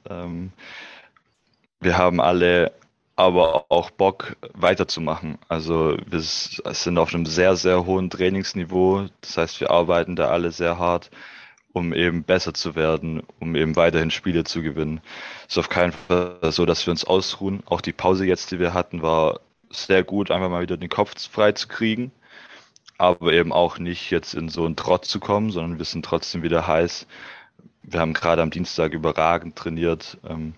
wir 1.80 1.98
haben 1.98 2.20
alle 2.20 2.72
aber 3.16 3.66
auch 3.70 3.90
Bock 3.90 4.36
weiterzumachen. 4.54 5.38
Also 5.48 5.96
wir 6.06 6.20
sind 6.20 6.98
auf 6.98 7.14
einem 7.14 7.26
sehr, 7.26 7.56
sehr 7.56 7.84
hohen 7.84 8.08
Trainingsniveau. 8.08 9.08
Das 9.20 9.36
heißt, 9.36 9.60
wir 9.60 9.70
arbeiten 9.70 10.16
da 10.16 10.28
alle 10.30 10.52
sehr 10.52 10.78
hart 10.78 11.10
um 11.72 11.92
eben 11.92 12.24
besser 12.24 12.54
zu 12.54 12.74
werden, 12.74 13.22
um 13.38 13.54
eben 13.54 13.76
weiterhin 13.76 14.10
Spiele 14.10 14.44
zu 14.44 14.62
gewinnen. 14.62 15.00
Es 15.46 15.54
ist 15.54 15.58
auf 15.58 15.68
keinen 15.68 15.92
Fall 15.92 16.38
so, 16.50 16.66
dass 16.66 16.86
wir 16.86 16.90
uns 16.90 17.04
ausruhen. 17.04 17.62
Auch 17.66 17.80
die 17.80 17.92
Pause 17.92 18.26
jetzt, 18.26 18.50
die 18.50 18.58
wir 18.58 18.74
hatten, 18.74 19.02
war 19.02 19.40
sehr 19.70 20.04
gut, 20.04 20.30
einfach 20.30 20.50
mal 20.50 20.62
wieder 20.62 20.76
den 20.76 20.88
Kopf 20.88 21.14
frei 21.30 21.52
zu 21.52 21.68
kriegen. 21.68 22.12
Aber 22.98 23.32
eben 23.32 23.52
auch 23.52 23.78
nicht 23.78 24.10
jetzt 24.10 24.34
in 24.34 24.48
so 24.48 24.66
einen 24.66 24.76
Trott 24.76 25.06
zu 25.06 25.20
kommen, 25.20 25.50
sondern 25.50 25.78
wir 25.78 25.86
sind 25.86 26.04
trotzdem 26.04 26.42
wieder 26.42 26.66
heiß. 26.66 27.06
Wir 27.82 28.00
haben 28.00 28.12
gerade 28.14 28.42
am 28.42 28.50
Dienstag 28.50 28.92
überragend 28.92 29.56
trainiert. 29.56 30.18
Ähm, 30.24 30.54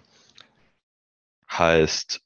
heißt, 1.51 2.21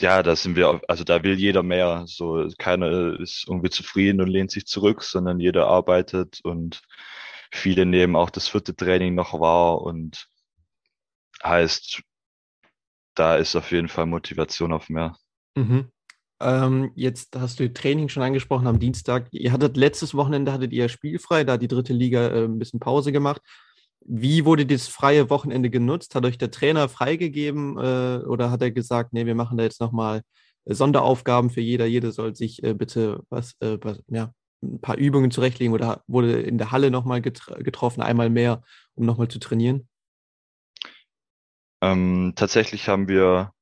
ja, 0.00 0.22
da 0.22 0.36
sind 0.36 0.56
wir, 0.56 0.80
also 0.88 1.04
da 1.04 1.22
will 1.24 1.34
jeder 1.38 1.62
mehr. 1.62 2.04
So, 2.06 2.48
keiner 2.58 3.18
ist 3.20 3.44
irgendwie 3.48 3.70
zufrieden 3.70 4.20
und 4.20 4.28
lehnt 4.28 4.50
sich 4.50 4.66
zurück, 4.66 5.02
sondern 5.02 5.40
jeder 5.40 5.66
arbeitet 5.66 6.40
und 6.44 6.82
viele 7.52 7.86
nehmen 7.86 8.16
auch 8.16 8.30
das 8.30 8.48
vierte 8.48 8.76
Training 8.76 9.14
noch 9.14 9.40
wahr 9.40 9.80
und 9.82 10.28
heißt, 11.42 12.02
da 13.18 13.36
ist 13.36 13.56
auf 13.56 13.70
jeden 13.72 13.88
Fall 13.88 14.06
Motivation 14.06 14.72
auf 14.72 14.88
mehr. 14.88 15.16
Mhm. 15.56 15.90
Ähm, 16.40 16.92
jetzt 16.94 17.34
hast 17.36 17.58
du 17.58 17.72
Training 17.72 18.08
schon 18.08 18.22
angesprochen 18.22 18.66
am 18.66 18.78
Dienstag. 18.78 19.28
Ihr 19.32 19.52
hattet 19.52 19.76
letztes 19.76 20.14
Wochenende 20.14 20.52
hattet 20.52 20.72
ihr 20.72 20.88
spielfrei, 20.88 21.44
da 21.44 21.56
die 21.56 21.68
dritte 21.68 21.92
Liga 21.92 22.28
äh, 22.28 22.44
ein 22.44 22.58
bisschen 22.58 22.80
Pause 22.80 23.10
gemacht. 23.10 23.42
Wie 24.00 24.44
wurde 24.44 24.64
das 24.64 24.86
freie 24.86 25.30
Wochenende 25.30 25.68
genutzt? 25.68 26.14
Hat 26.14 26.24
euch 26.24 26.38
der 26.38 26.50
Trainer 26.50 26.88
freigegeben 26.88 27.76
äh, 27.76 28.24
oder 28.24 28.50
hat 28.50 28.62
er 28.62 28.70
gesagt, 28.70 29.12
nee, 29.12 29.26
wir 29.26 29.34
machen 29.34 29.58
da 29.58 29.64
jetzt 29.64 29.80
nochmal 29.80 30.22
äh, 30.64 30.74
Sonderaufgaben 30.74 31.50
für 31.50 31.60
jeder, 31.60 31.86
jeder 31.86 32.12
soll 32.12 32.36
sich 32.36 32.62
äh, 32.62 32.74
bitte 32.74 33.22
was, 33.30 33.54
äh, 33.60 33.78
was, 33.82 34.00
ja, 34.08 34.32
ein 34.62 34.80
paar 34.80 34.96
Übungen 34.96 35.30
zurechtlegen 35.30 35.74
oder 35.74 36.02
wurde 36.06 36.40
in 36.40 36.58
der 36.58 36.72
Halle 36.72 36.90
nochmal 36.90 37.20
getr 37.20 37.62
getroffen, 37.62 38.02
einmal 38.02 38.30
mehr, 38.30 38.62
um 38.94 39.06
nochmal 39.06 39.28
zu 39.28 39.38
trainieren? 39.38 39.88
Ähm, 41.80 42.32
tatsächlich 42.36 42.88
haben 42.88 43.08
wir 43.08 43.52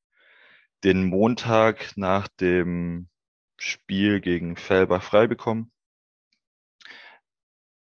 den 0.85 1.07
Montag 1.07 1.97
nach 1.97 2.29
dem 2.29 3.09
Spiel 3.59 4.21
gegen 4.21 4.57
Felbach 4.57 5.03
frei 5.03 5.27
bekommen 5.27 5.73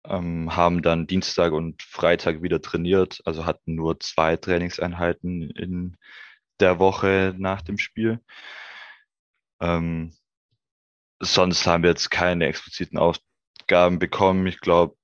ähm, 0.05 0.55
haben 0.55 0.81
dann 0.81 1.07
Dienstag 1.07 1.53
und 1.53 1.81
Freitag 1.83 2.41
wieder 2.41 2.61
trainiert, 2.61 3.21
also 3.25 3.45
hatten 3.45 3.75
nur 3.75 3.99
zwei 3.99 4.37
Trainingseinheiten 4.37 5.49
in 5.51 5.97
der 6.59 6.79
Woche 6.79 7.33
nach 7.37 7.61
dem 7.61 7.77
Spiel. 7.77 8.19
Ähm, 9.59 10.13
sonst 11.19 11.65
haben 11.67 11.83
wir 11.83 11.91
jetzt 11.91 12.09
keine 12.11 12.47
expliziten 12.47 12.97
Aufgaben 12.97 13.99
bekommen. 13.99 14.47
Ich 14.47 14.59
glaube, 14.59 14.95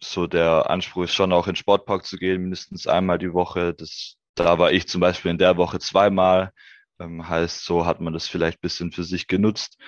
so 0.00 0.26
der 0.26 0.70
Anspruch 0.70 1.04
ist 1.04 1.14
schon 1.14 1.32
auch 1.32 1.46
in 1.46 1.52
den 1.52 1.56
Sportpark 1.56 2.04
zu 2.06 2.18
gehen, 2.18 2.42
mindestens 2.42 2.86
einmal 2.86 3.18
die 3.18 3.32
Woche. 3.32 3.74
Das, 3.74 4.16
da 4.34 4.58
war 4.58 4.72
ich 4.72 4.88
zum 4.88 5.00
Beispiel 5.00 5.30
in 5.30 5.38
der 5.38 5.56
Woche 5.56 5.78
zweimal. 5.78 6.52
Ähm, 6.98 7.28
heißt, 7.28 7.64
so 7.64 7.86
hat 7.86 8.00
man 8.00 8.12
das 8.12 8.28
vielleicht 8.28 8.60
bisschen 8.60 8.92
für 8.92 9.04
sich 9.04 9.26
genutzt. 9.26 9.78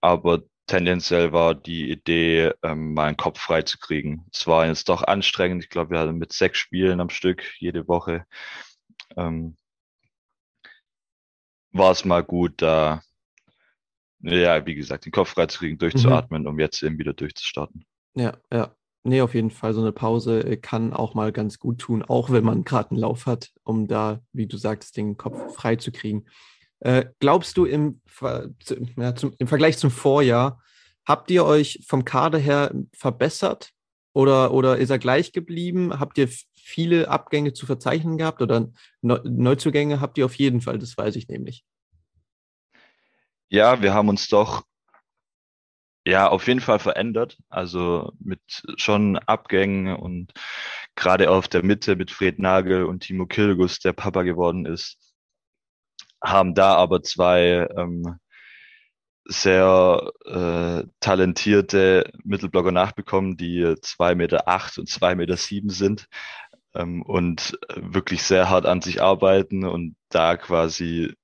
Aber 0.00 0.42
tendenziell 0.66 1.32
war 1.32 1.54
die 1.54 1.90
Idee, 1.90 2.52
ähm, 2.62 2.94
meinen 2.94 3.16
Kopf 3.16 3.40
frei 3.40 3.62
zu 3.62 3.78
kriegen. 3.78 4.26
Es 4.32 4.46
war 4.46 4.66
jetzt 4.66 4.88
doch 4.88 5.02
anstrengend. 5.02 5.64
Ich 5.64 5.70
glaube, 5.70 5.90
wir 5.90 5.98
hatten 6.00 6.18
mit 6.18 6.32
sechs 6.32 6.58
Spielen 6.58 7.00
am 7.00 7.10
Stück 7.10 7.44
jede 7.58 7.88
Woche. 7.88 8.26
Ähm, 9.16 9.56
war 11.72 11.92
es 11.92 12.04
mal 12.04 12.22
gut, 12.22 12.62
da, 12.62 13.02
ja, 14.20 14.64
wie 14.66 14.74
gesagt, 14.74 15.04
den 15.04 15.12
Kopf 15.12 15.30
freizukriegen, 15.30 15.78
durchzuatmen, 15.78 16.42
mhm. 16.42 16.48
um 16.48 16.58
jetzt 16.58 16.82
eben 16.82 16.98
wieder 16.98 17.12
durchzustarten. 17.12 17.84
Ja, 18.14 18.38
ja. 18.52 18.74
Nee, 19.06 19.20
auf 19.20 19.34
jeden 19.34 19.52
Fall. 19.52 19.72
So 19.72 19.82
eine 19.82 19.92
Pause 19.92 20.40
äh, 20.40 20.56
kann 20.56 20.92
auch 20.92 21.14
mal 21.14 21.30
ganz 21.30 21.60
gut 21.60 21.78
tun, 21.78 22.02
auch 22.02 22.30
wenn 22.30 22.42
man 22.42 22.64
gerade 22.64 22.90
einen 22.90 22.98
Lauf 22.98 23.26
hat, 23.26 23.52
um 23.62 23.86
da, 23.86 24.20
wie 24.32 24.48
du 24.48 24.56
sagst, 24.56 24.96
den 24.96 25.16
Kopf 25.16 25.54
frei 25.54 25.76
zu 25.76 25.92
kriegen. 25.92 26.24
Äh, 26.80 27.06
glaubst 27.20 27.56
du 27.56 27.66
im, 27.66 28.00
ja, 28.96 29.14
zum, 29.14 29.32
im 29.38 29.46
Vergleich 29.46 29.78
zum 29.78 29.92
Vorjahr, 29.92 30.60
habt 31.06 31.30
ihr 31.30 31.44
euch 31.44 31.84
vom 31.86 32.04
Kader 32.04 32.38
her 32.38 32.74
verbessert 32.92 33.70
oder, 34.12 34.52
oder 34.52 34.76
ist 34.76 34.90
er 34.90 34.98
gleich 34.98 35.30
geblieben? 35.30 36.00
Habt 36.00 36.18
ihr 36.18 36.28
viele 36.56 37.08
Abgänge 37.08 37.52
zu 37.52 37.64
verzeichnen 37.64 38.18
gehabt 38.18 38.42
oder 38.42 38.72
Neuzugänge 39.02 40.00
habt 40.00 40.18
ihr 40.18 40.26
auf 40.26 40.34
jeden 40.34 40.60
Fall, 40.60 40.80
das 40.80 40.98
weiß 40.98 41.14
ich 41.14 41.28
nämlich. 41.28 41.64
Ja, 43.50 43.80
wir 43.80 43.94
haben 43.94 44.08
uns 44.08 44.26
doch 44.26 44.64
ja 46.06 46.28
auf 46.28 46.46
jeden 46.46 46.60
Fall 46.60 46.78
verändert. 46.78 47.38
Also 47.48 48.12
mit 48.20 48.40
schon 48.76 49.18
Abgängen 49.18 49.94
und 49.96 50.32
gerade 50.94 51.30
auf 51.30 51.48
der 51.48 51.64
Mitte 51.64 51.96
mit 51.96 52.10
Fred 52.10 52.38
Nagel 52.38 52.84
und 52.84 53.00
Timo 53.00 53.26
Kilgus, 53.26 53.80
der 53.80 53.92
Papa 53.92 54.22
geworden 54.22 54.66
ist, 54.66 54.98
haben 56.22 56.54
da 56.54 56.76
aber 56.76 57.02
zwei 57.02 57.68
ähm, 57.76 58.18
sehr 59.24 60.12
äh, 60.24 60.84
talentierte 61.00 62.12
Mittelblocker 62.24 62.72
nachbekommen, 62.72 63.36
die 63.36 63.74
zwei 63.82 64.14
Meter 64.14 64.48
acht 64.48 64.78
und 64.78 64.88
zwei 64.88 65.16
Meter 65.16 65.36
sieben 65.36 65.70
sind 65.70 66.06
ähm, 66.74 67.02
und 67.02 67.58
wirklich 67.74 68.22
sehr 68.22 68.48
hart 68.50 68.66
an 68.66 68.82
sich 68.82 69.02
arbeiten 69.02 69.64
und 69.64 69.96
da 70.10 70.36
quasi 70.36 71.14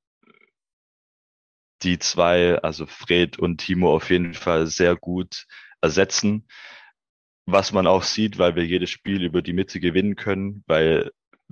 die 1.82 1.98
zwei, 1.98 2.58
also 2.58 2.86
Fred 2.86 3.38
und 3.38 3.58
Timo 3.58 3.94
auf 3.94 4.10
jeden 4.10 4.34
Fall 4.34 4.66
sehr 4.66 4.96
gut 4.96 5.46
ersetzen. 5.80 6.46
Was 7.46 7.72
man 7.72 7.86
auch 7.86 8.04
sieht, 8.04 8.38
weil 8.38 8.54
wir 8.54 8.64
jedes 8.64 8.90
Spiel 8.90 9.22
über 9.24 9.42
die 9.42 9.52
Mitte 9.52 9.80
gewinnen 9.80 10.16
können, 10.16 10.62
weil 10.66 11.10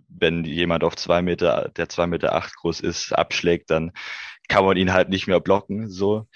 wenn 0.09 0.45
jemand 0.45 0.85
auf 0.85 0.97
zwei 0.97 1.23
Meter, 1.23 1.71
der 1.77 1.89
zwei 1.89 2.07
Meter 2.07 2.35
acht 2.35 2.55
groß 2.57 2.81
ist, 2.81 3.13
abschlägt, 3.13 3.71
dann 3.71 3.93
kann 4.49 4.65
man 4.65 4.77
ihn 4.77 4.93
halt 4.93 5.09
nicht 5.09 5.27
mehr 5.27 5.41
blocken, 5.41 5.91
so. 5.91 6.27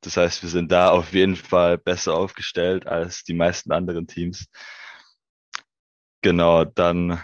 Das 0.00 0.16
heißt, 0.16 0.42
wir 0.42 0.50
sind 0.50 0.70
da 0.70 0.90
auf 0.90 1.12
jeden 1.14 1.36
Fall 1.36 1.78
besser 1.78 2.14
aufgestellt 2.14 2.86
als 2.86 3.24
die 3.24 3.34
meisten 3.34 3.72
anderen 3.72 4.06
Teams. 4.06 4.48
Genau, 6.22 6.64
dann 6.64 7.20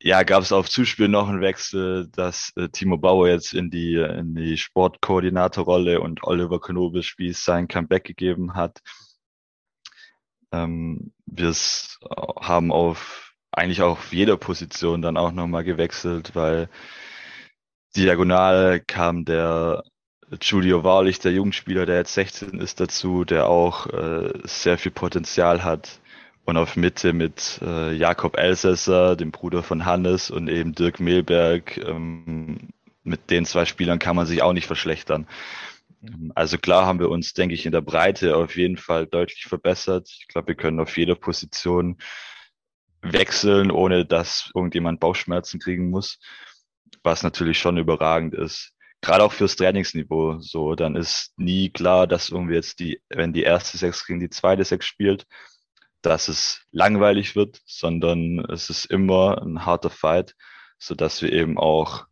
ja, 0.00 0.22
gab 0.22 0.42
es 0.42 0.52
auf 0.52 0.68
Zuspiel 0.68 1.08
noch 1.08 1.28
einen 1.28 1.40
Wechsel, 1.40 2.08
dass 2.08 2.52
äh, 2.56 2.68
Timo 2.68 2.98
Bauer 2.98 3.28
jetzt 3.28 3.52
in 3.52 3.70
die, 3.70 3.94
in 3.94 4.34
die 4.34 4.56
Sportkoordinatorrolle 4.56 6.00
und 6.00 6.22
Oliver 6.22 6.60
Knobelspieß 6.60 7.44
sein 7.44 7.66
Comeback 7.68 8.04
gegeben 8.04 8.54
hat. 8.54 8.80
Ähm, 10.52 11.12
wir 11.26 11.52
haben 12.40 12.72
auf 12.72 13.34
eigentlich 13.50 13.82
auf 13.82 14.12
jeder 14.12 14.36
Position 14.36 15.02
dann 15.02 15.16
auch 15.16 15.32
nochmal 15.32 15.64
gewechselt, 15.64 16.34
weil 16.34 16.68
diagonal 17.96 18.80
kam 18.80 19.24
der 19.24 19.82
Giulio 20.38 20.84
Wahrlich, 20.84 21.18
der 21.18 21.32
Jugendspieler, 21.32 21.86
der 21.86 21.96
jetzt 21.96 22.14
16 22.14 22.60
ist, 22.60 22.80
dazu, 22.80 23.24
der 23.24 23.48
auch 23.48 23.86
äh, 23.86 24.32
sehr 24.44 24.78
viel 24.78 24.92
Potenzial 24.92 25.64
hat 25.64 26.00
und 26.48 26.56
auf 26.56 26.76
Mitte 26.76 27.12
mit 27.12 27.60
äh, 27.60 27.92
Jakob 27.92 28.38
Elsässer, 28.38 29.16
dem 29.16 29.32
Bruder 29.32 29.62
von 29.62 29.84
Hannes 29.84 30.30
und 30.30 30.48
eben 30.48 30.74
Dirk 30.74 30.98
Mehlberg. 30.98 31.76
Ähm, 31.76 32.70
mit 33.02 33.28
den 33.28 33.44
zwei 33.44 33.66
Spielern 33.66 33.98
kann 33.98 34.16
man 34.16 34.24
sich 34.24 34.40
auch 34.40 34.54
nicht 34.54 34.66
verschlechtern. 34.66 35.28
Also 36.34 36.56
klar 36.56 36.86
haben 36.86 37.00
wir 37.00 37.10
uns, 37.10 37.34
denke 37.34 37.54
ich, 37.54 37.66
in 37.66 37.72
der 37.72 37.82
Breite 37.82 38.34
auf 38.34 38.56
jeden 38.56 38.78
Fall 38.78 39.06
deutlich 39.06 39.44
verbessert. 39.44 40.08
Ich 40.20 40.26
glaube, 40.28 40.48
wir 40.48 40.54
können 40.54 40.80
auf 40.80 40.96
jeder 40.96 41.16
Position 41.16 41.98
wechseln, 43.02 43.70
ohne 43.70 44.06
dass 44.06 44.50
irgendjemand 44.54 45.00
Bauchschmerzen 45.00 45.60
kriegen 45.60 45.90
muss, 45.90 46.18
was 47.02 47.22
natürlich 47.22 47.58
schon 47.58 47.76
überragend 47.76 48.34
ist. 48.34 48.72
Gerade 49.02 49.22
auch 49.22 49.34
fürs 49.34 49.56
Trainingsniveau. 49.56 50.38
So, 50.40 50.76
dann 50.76 50.96
ist 50.96 51.34
nie 51.36 51.68
klar, 51.68 52.06
dass 52.06 52.30
irgendwie 52.30 52.54
jetzt 52.54 52.78
die, 52.78 53.02
wenn 53.10 53.34
die 53.34 53.42
erste 53.42 53.76
Sechs 53.76 54.06
gegen 54.06 54.20
die 54.20 54.30
zweite 54.30 54.64
Sechs 54.64 54.86
spielt, 54.86 55.26
dass 56.02 56.28
es 56.28 56.62
langweilig 56.70 57.36
wird, 57.36 57.60
sondern 57.66 58.38
es 58.50 58.70
ist 58.70 58.84
immer 58.86 59.42
ein 59.42 59.64
harter 59.64 59.90
Fight, 59.90 60.34
so 60.78 60.94
dass 60.94 61.22
wir 61.22 61.32
eben 61.32 61.58
auch, 61.58 62.06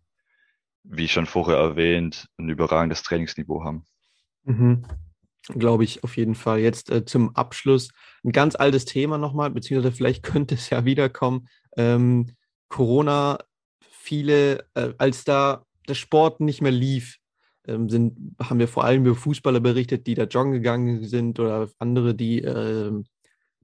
wie 0.83 1.09
schon 1.09 1.27
vorher 1.27 1.57
erwähnt, 1.57 2.29
ein 2.38 2.49
überragendes 2.49 3.03
Trainingsniveau 3.03 3.64
haben. 3.64 3.85
Mhm. 4.44 4.85
Glaube 5.49 5.85
ich 5.85 6.03
auf 6.03 6.16
jeden 6.16 6.35
Fall. 6.35 6.59
Jetzt 6.59 6.90
äh, 6.90 7.05
zum 7.05 7.35
Abschluss 7.37 7.90
ein 8.25 8.33
ganz 8.33 8.57
altes 8.57 8.85
Thema 8.85 9.16
nochmal, 9.18 9.51
beziehungsweise 9.51 9.94
vielleicht 9.94 10.22
könnte 10.25 10.57
es 10.57 10.70
ja 10.70 10.85
wiederkommen. 10.85 11.49
Ähm, 11.77 12.33
Corona, 12.68 13.38
viele, 13.81 14.66
äh, 14.75 14.92
als 14.99 15.25
da 15.25 15.64
der 15.88 15.94
Sport 15.94 16.40
nicht 16.40 16.62
mehr 16.62 16.72
lief, 16.72 17.18
ähm, 17.68 17.88
sind, 17.88 18.37
haben 18.42 18.59
wir 18.59 18.68
vor 18.68 18.85
allem 18.85 19.07
über 19.07 19.14
Fußballer 19.14 19.61
berichtet, 19.61 20.07
die 20.07 20.14
da 20.14 20.25
joggen 20.25 20.53
gegangen 20.53 21.05
sind 21.05 21.38
oder 21.38 21.68
andere, 21.79 22.14
die 22.14 22.42
äh, 22.42 22.92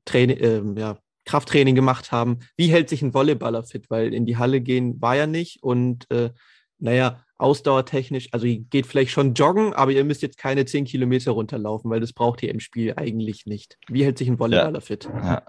Training, 0.05 0.37
äh, 0.39 0.81
ja, 0.81 0.99
Krafttraining 1.25 1.75
gemacht 1.75 2.13
haben. 2.13 2.41
Wie 2.57 2.69
hält 2.69 2.89
sich 2.89 3.03
ein 3.03 3.15
Volleyballer 3.15 3.63
fit? 3.63 3.91
Weil 3.91 4.13
in 4.13 4.27
die 4.27 4.37
Halle 4.37 4.61
gehen 4.61 5.01
war 5.01 5.17
ja 5.17 5.27
nicht 5.27 5.63
und 5.63 6.11
äh, 6.11 6.31
naja, 6.79 7.25
ausdauertechnisch, 7.39 8.29
also 8.33 8.47
ihr 8.47 8.61
geht 8.61 8.87
vielleicht 8.87 9.13
schon 9.13 9.35
joggen, 9.35 9.73
aber 9.73 9.93
ihr 9.93 10.05
müsst 10.05 10.23
jetzt 10.23 10.39
keine 10.39 10.65
10 10.65 10.85
Kilometer 10.85 11.33
runterlaufen, 11.33 11.91
weil 11.91 12.01
das 12.01 12.13
braucht 12.13 12.43
ihr 12.43 12.51
im 12.51 12.61
Spiel 12.61 12.95
eigentlich 12.97 13.47
nicht. 13.47 13.79
Wie 13.89 14.05
hält 14.05 14.19
sich 14.19 14.29
ein 14.29 14.39
Volleyballer 14.39 14.75
ja. 14.75 14.81
fit? 14.81 15.09
Ja. 15.13 15.43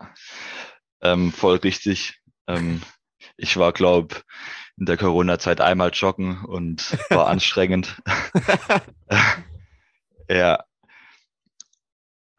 Ähm, 1.02 1.32
voll 1.32 1.58
richtig. 1.58 2.20
Ähm, 2.48 2.82
ich 3.38 3.58
war, 3.58 3.74
glaube 3.74 4.16
in 4.78 4.86
der 4.86 4.98
Corona-Zeit 4.98 5.62
einmal 5.62 5.92
joggen 5.92 6.44
und 6.46 6.98
war 7.10 7.28
anstrengend. 7.30 8.02
ja, 10.30 10.64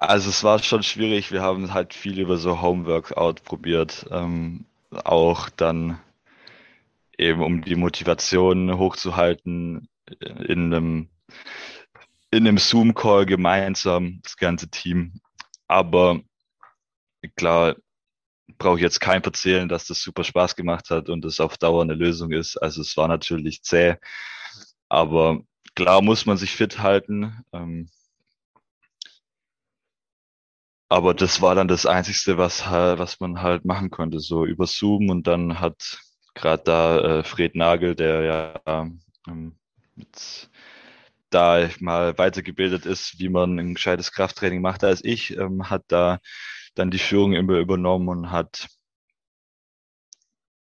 also 0.06 0.30
es 0.30 0.44
war 0.44 0.58
schon 0.62 0.82
schwierig. 0.82 1.32
Wir 1.32 1.42
haben 1.42 1.72
halt 1.74 1.94
viel 1.94 2.18
über 2.18 2.36
so 2.36 2.60
Homeworkout 2.62 3.44
probiert. 3.44 4.06
Ähm, 4.10 4.66
auch 4.90 5.48
dann 5.50 6.00
eben 7.18 7.42
um 7.42 7.62
die 7.62 7.76
Motivation 7.76 8.76
hochzuhalten 8.78 9.88
in 10.20 10.74
einem, 10.74 11.08
in 12.30 12.46
einem 12.46 12.58
Zoom-Call 12.58 13.26
gemeinsam, 13.26 14.20
das 14.22 14.36
ganze 14.36 14.68
Team. 14.68 15.20
Aber 15.68 16.20
klar, 17.36 17.76
brauche 18.58 18.76
ich 18.76 18.82
jetzt 18.82 19.00
kein 19.00 19.22
erzählen, 19.22 19.68
dass 19.68 19.86
das 19.86 20.02
super 20.02 20.24
Spaß 20.24 20.56
gemacht 20.56 20.90
hat 20.90 21.08
und 21.08 21.24
es 21.24 21.40
auf 21.40 21.56
Dauer 21.58 21.82
eine 21.82 21.94
Lösung 21.94 22.32
ist. 22.32 22.56
Also 22.56 22.82
es 22.82 22.96
war 22.96 23.08
natürlich 23.08 23.62
zäh, 23.62 23.96
aber 24.88 25.40
klar 25.74 26.02
muss 26.02 26.26
man 26.26 26.36
sich 26.36 26.52
fit 26.52 26.78
halten. 26.78 27.44
Ähm, 27.52 27.88
aber 30.88 31.14
das 31.14 31.40
war 31.40 31.54
dann 31.54 31.68
das 31.68 31.86
Einzige, 31.86 32.38
was, 32.38 32.66
was 32.66 33.20
man 33.20 33.42
halt 33.42 33.64
machen 33.64 33.90
konnte, 33.90 34.20
so 34.20 34.44
über 34.44 34.66
Zoom. 34.66 35.10
Und 35.10 35.26
dann 35.26 35.60
hat 35.60 36.00
gerade 36.34 36.62
da 36.64 36.98
äh, 37.00 37.24
Fred 37.24 37.54
Nagel, 37.56 37.94
der 37.94 38.22
ja 38.22 38.60
ähm, 39.26 39.58
mit, 39.96 40.50
da 41.30 41.68
mal 41.80 42.16
weitergebildet 42.18 42.86
ist, 42.86 43.18
wie 43.18 43.28
man 43.28 43.58
ein 43.58 43.74
gescheites 43.74 44.12
Krafttraining 44.12 44.60
macht 44.62 44.84
als 44.84 45.04
ich, 45.04 45.36
ähm, 45.36 45.70
hat 45.70 45.84
da 45.88 46.20
dann 46.74 46.90
die 46.90 46.98
Führung 46.98 47.32
immer 47.34 47.58
übernommen 47.58 48.08
und 48.08 48.30
hat 48.30 48.68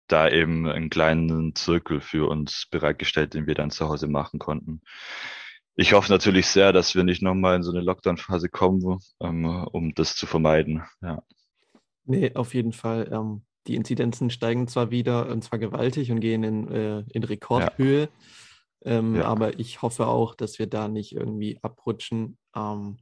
da 0.08 0.28
eben 0.28 0.68
einen 0.68 0.90
kleinen 0.90 1.54
Zirkel 1.56 2.00
für 2.00 2.28
uns 2.28 2.66
bereitgestellt, 2.70 3.34
den 3.34 3.46
wir 3.46 3.54
dann 3.54 3.70
zu 3.70 3.88
Hause 3.88 4.06
machen 4.06 4.38
konnten 4.38 4.82
ich 5.76 5.92
hoffe 5.92 6.10
natürlich 6.10 6.46
sehr, 6.46 6.72
dass 6.72 6.94
wir 6.94 7.04
nicht 7.04 7.22
nochmal 7.22 7.56
in 7.56 7.62
so 7.62 7.70
eine 7.70 7.82
Lockdown-Phase 7.82 8.48
kommen, 8.48 8.98
ähm, 9.20 9.44
um 9.44 9.94
das 9.94 10.16
zu 10.16 10.26
vermeiden. 10.26 10.82
Ja. 11.02 11.22
Nee, 12.04 12.34
auf 12.34 12.54
jeden 12.54 12.72
Fall. 12.72 13.10
Ähm, 13.12 13.44
die 13.66 13.74
Inzidenzen 13.74 14.30
steigen 14.30 14.68
zwar 14.68 14.90
wieder, 14.90 15.28
und 15.28 15.44
zwar 15.44 15.58
gewaltig 15.58 16.10
und 16.10 16.20
gehen 16.20 16.44
in, 16.44 16.68
äh, 16.68 17.04
in 17.12 17.24
Rekordhöhe. 17.24 18.08
Ja. 18.84 18.98
Ähm, 18.98 19.16
ja. 19.16 19.24
Aber 19.24 19.58
ich 19.58 19.82
hoffe 19.82 20.06
auch, 20.06 20.34
dass 20.34 20.58
wir 20.58 20.66
da 20.66 20.88
nicht 20.88 21.12
irgendwie 21.12 21.58
abrutschen. 21.62 22.38
Von 22.52 22.96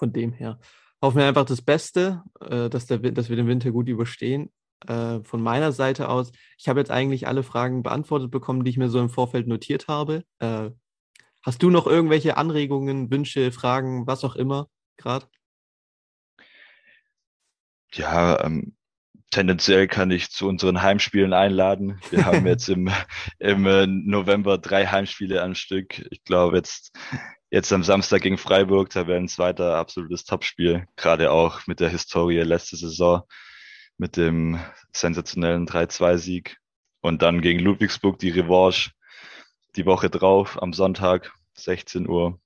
dem 0.00 0.32
her 0.32 0.60
hoffen 1.02 1.18
wir 1.18 1.26
einfach 1.26 1.46
das 1.46 1.62
Beste, 1.62 2.22
äh, 2.40 2.68
dass, 2.68 2.86
der, 2.86 2.98
dass 2.98 3.28
wir 3.28 3.36
den 3.36 3.48
Winter 3.48 3.72
gut 3.72 3.88
überstehen. 3.88 4.52
Äh, 4.86 5.20
von 5.24 5.42
meiner 5.42 5.72
Seite 5.72 6.08
aus, 6.08 6.30
ich 6.58 6.68
habe 6.68 6.80
jetzt 6.80 6.90
eigentlich 6.90 7.26
alle 7.26 7.42
Fragen 7.42 7.82
beantwortet 7.82 8.30
bekommen, 8.30 8.62
die 8.62 8.70
ich 8.70 8.76
mir 8.76 8.90
so 8.90 9.00
im 9.00 9.08
Vorfeld 9.08 9.46
notiert 9.46 9.88
habe. 9.88 10.22
Hast 11.46 11.62
du 11.62 11.70
noch 11.70 11.86
irgendwelche 11.86 12.36
Anregungen, 12.36 13.08
Wünsche, 13.08 13.52
Fragen, 13.52 14.04
was 14.08 14.24
auch 14.24 14.34
immer 14.34 14.68
gerade? 14.96 15.26
Ja, 17.92 18.44
ähm, 18.44 18.76
tendenziell 19.30 19.86
kann 19.86 20.10
ich 20.10 20.30
zu 20.30 20.48
unseren 20.48 20.82
Heimspielen 20.82 21.32
einladen. 21.32 22.00
Wir 22.10 22.26
haben 22.26 22.44
jetzt 22.48 22.68
im, 22.68 22.90
im 23.38 23.64
äh, 23.64 23.86
November 23.86 24.58
drei 24.58 24.88
Heimspiele 24.88 25.40
am 25.40 25.54
Stück. 25.54 26.04
Ich 26.10 26.24
glaube, 26.24 26.56
jetzt, 26.56 26.90
jetzt 27.48 27.72
am 27.72 27.84
Samstag 27.84 28.22
gegen 28.22 28.38
Freiburg, 28.38 28.90
da 28.90 29.06
wäre 29.06 29.20
ein 29.20 29.28
zweiter 29.28 29.76
absolutes 29.76 30.24
Topspiel. 30.24 30.88
Gerade 30.96 31.30
auch 31.30 31.64
mit 31.68 31.78
der 31.78 31.90
Historie 31.90 32.40
letzte 32.40 32.74
Saison, 32.76 33.22
mit 33.98 34.16
dem 34.16 34.58
sensationellen 34.92 35.68
3-2-Sieg. 35.68 36.56
Und 37.02 37.22
dann 37.22 37.40
gegen 37.40 37.60
Ludwigsburg 37.60 38.18
die 38.18 38.30
Revanche 38.30 38.90
die 39.76 39.86
Woche 39.86 40.10
drauf 40.10 40.60
am 40.60 40.72
Sonntag, 40.72 41.32
16 41.56 42.08
Uhr. 42.08 42.38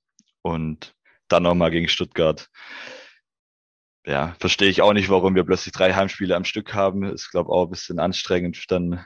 Und 0.43 0.95
dann 1.29 1.43
nochmal 1.43 1.71
gegen 1.71 1.89
Stuttgart 1.89 2.49
ja, 4.07 4.35
verstehe 4.39 4.69
ich 4.69 4.83
auch 4.83 4.93
nicht, 4.93 5.09
warum 5.11 5.35
wir 5.35 5.45
plötzlich 5.45 5.73
drei 5.73 5.93
Heimspiele 5.93 6.35
am 6.35 6.45
Stück 6.45 6.75
haben. 6.75 7.05
Ist, 7.05 7.31
glaube 7.31 7.51
auch 7.51 7.65
ein 7.65 7.71
bisschen 7.71 7.99
anstrengend 7.99 8.65
dann. 8.69 9.05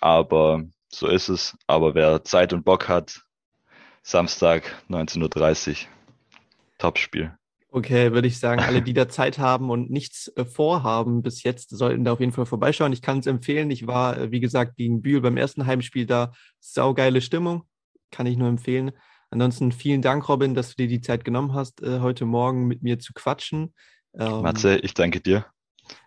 Aber 0.00 0.64
so 0.88 1.06
ist 1.06 1.28
es. 1.28 1.56
Aber 1.66 1.94
wer 1.94 2.24
Zeit 2.24 2.52
und 2.52 2.64
Bock 2.64 2.88
hat, 2.88 3.20
Samstag 4.02 4.82
19.30 4.88 5.70
Uhr. 5.70 5.76
Topspiel. 6.78 7.34
Okay, 7.68 8.12
würde 8.12 8.28
ich 8.28 8.38
sagen, 8.38 8.60
alle, 8.60 8.82
die 8.82 8.92
da 8.92 9.08
Zeit 9.08 9.38
haben 9.38 9.70
und 9.70 9.90
nichts 9.90 10.28
äh, 10.36 10.44
vorhaben 10.44 11.22
bis 11.22 11.42
jetzt, 11.42 11.70
sollten 11.70 12.04
da 12.04 12.12
auf 12.12 12.20
jeden 12.20 12.32
Fall 12.32 12.44
vorbeischauen. 12.44 12.92
Ich 12.92 13.00
kann 13.00 13.20
es 13.20 13.26
empfehlen. 13.26 13.70
Ich 13.70 13.86
war, 13.86 14.18
äh, 14.18 14.30
wie 14.30 14.40
gesagt, 14.40 14.76
gegen 14.76 15.00
Bühl 15.00 15.20
beim 15.20 15.36
ersten 15.36 15.66
Heimspiel 15.66 16.04
da. 16.04 16.32
Saugeile 16.60 17.20
Stimmung. 17.20 17.62
Kann 18.10 18.26
ich 18.26 18.36
nur 18.36 18.48
empfehlen. 18.48 18.92
Ansonsten 19.32 19.72
vielen 19.72 20.02
Dank, 20.02 20.28
Robin, 20.28 20.54
dass 20.54 20.68
du 20.68 20.74
dir 20.76 20.88
die 20.88 21.00
Zeit 21.00 21.24
genommen 21.24 21.54
hast, 21.54 21.82
äh, 21.82 22.00
heute 22.00 22.26
Morgen 22.26 22.66
mit 22.66 22.82
mir 22.82 22.98
zu 22.98 23.14
quatschen. 23.14 23.74
Ähm, 24.12 24.42
Matze, 24.42 24.76
ich 24.76 24.92
danke 24.92 25.22
dir. 25.22 25.46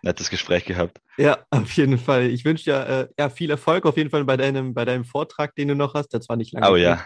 Nettes 0.02 0.30
Gespräch 0.30 0.64
gehabt. 0.64 1.00
Ja, 1.18 1.38
auf 1.50 1.72
jeden 1.72 1.98
Fall. 1.98 2.26
Ich 2.26 2.44
wünsche 2.44 2.64
dir 2.64 2.86
äh, 2.86 3.08
ja, 3.18 3.28
viel 3.28 3.50
Erfolg 3.50 3.84
auf 3.84 3.96
jeden 3.96 4.10
Fall 4.10 4.24
bei 4.24 4.36
deinem, 4.36 4.74
bei 4.74 4.84
deinem 4.84 5.04
Vortrag, 5.04 5.56
den 5.56 5.66
du 5.66 5.74
noch 5.74 5.94
hast. 5.94 6.14
Das 6.14 6.28
war 6.28 6.36
nicht 6.36 6.52
lange. 6.52 6.70
Oh 6.70 6.76
ja. 6.76 7.04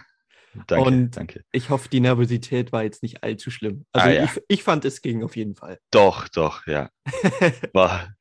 Danke, 0.66 0.88
und 0.88 1.16
danke. 1.16 1.44
ich 1.52 1.70
hoffe, 1.70 1.88
die 1.88 2.00
Nervosität 2.00 2.70
war 2.70 2.83
jetzt 2.83 3.02
nicht 3.02 3.22
allzu 3.22 3.50
schlimm. 3.50 3.87
Also 3.92 4.09
ah, 4.09 4.12
ja. 4.12 4.24
ich, 4.24 4.42
ich 4.48 4.62
fand, 4.62 4.85
es 4.85 5.00
ging 5.00 5.22
auf 5.22 5.37
jeden 5.37 5.54
Fall. 5.54 5.78
Doch, 5.90 6.28
doch, 6.28 6.66
ja. 6.66 6.90
War, 7.72 8.14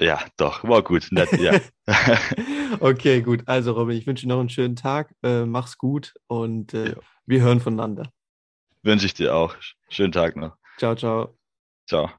ja, 0.00 0.20
doch, 0.36 0.64
war 0.64 0.82
gut, 0.82 1.08
nett, 1.10 1.32
ja. 1.38 1.58
okay, 2.80 3.22
gut. 3.22 3.42
Also, 3.46 3.72
Robin, 3.72 3.96
ich 3.96 4.06
wünsche 4.06 4.26
dir 4.26 4.28
noch 4.28 4.40
einen 4.40 4.50
schönen 4.50 4.76
Tag. 4.76 5.14
Äh, 5.22 5.46
mach's 5.46 5.78
gut 5.78 6.14
und 6.26 6.74
äh, 6.74 6.94
wir 7.26 7.40
hören 7.40 7.60
voneinander. 7.60 8.12
Wünsche 8.82 9.06
ich 9.06 9.14
dir 9.14 9.34
auch. 9.34 9.56
Schönen 9.88 10.12
Tag 10.12 10.36
noch. 10.36 10.56
Ciao, 10.78 10.94
ciao. 10.94 11.36
Ciao. 11.86 12.10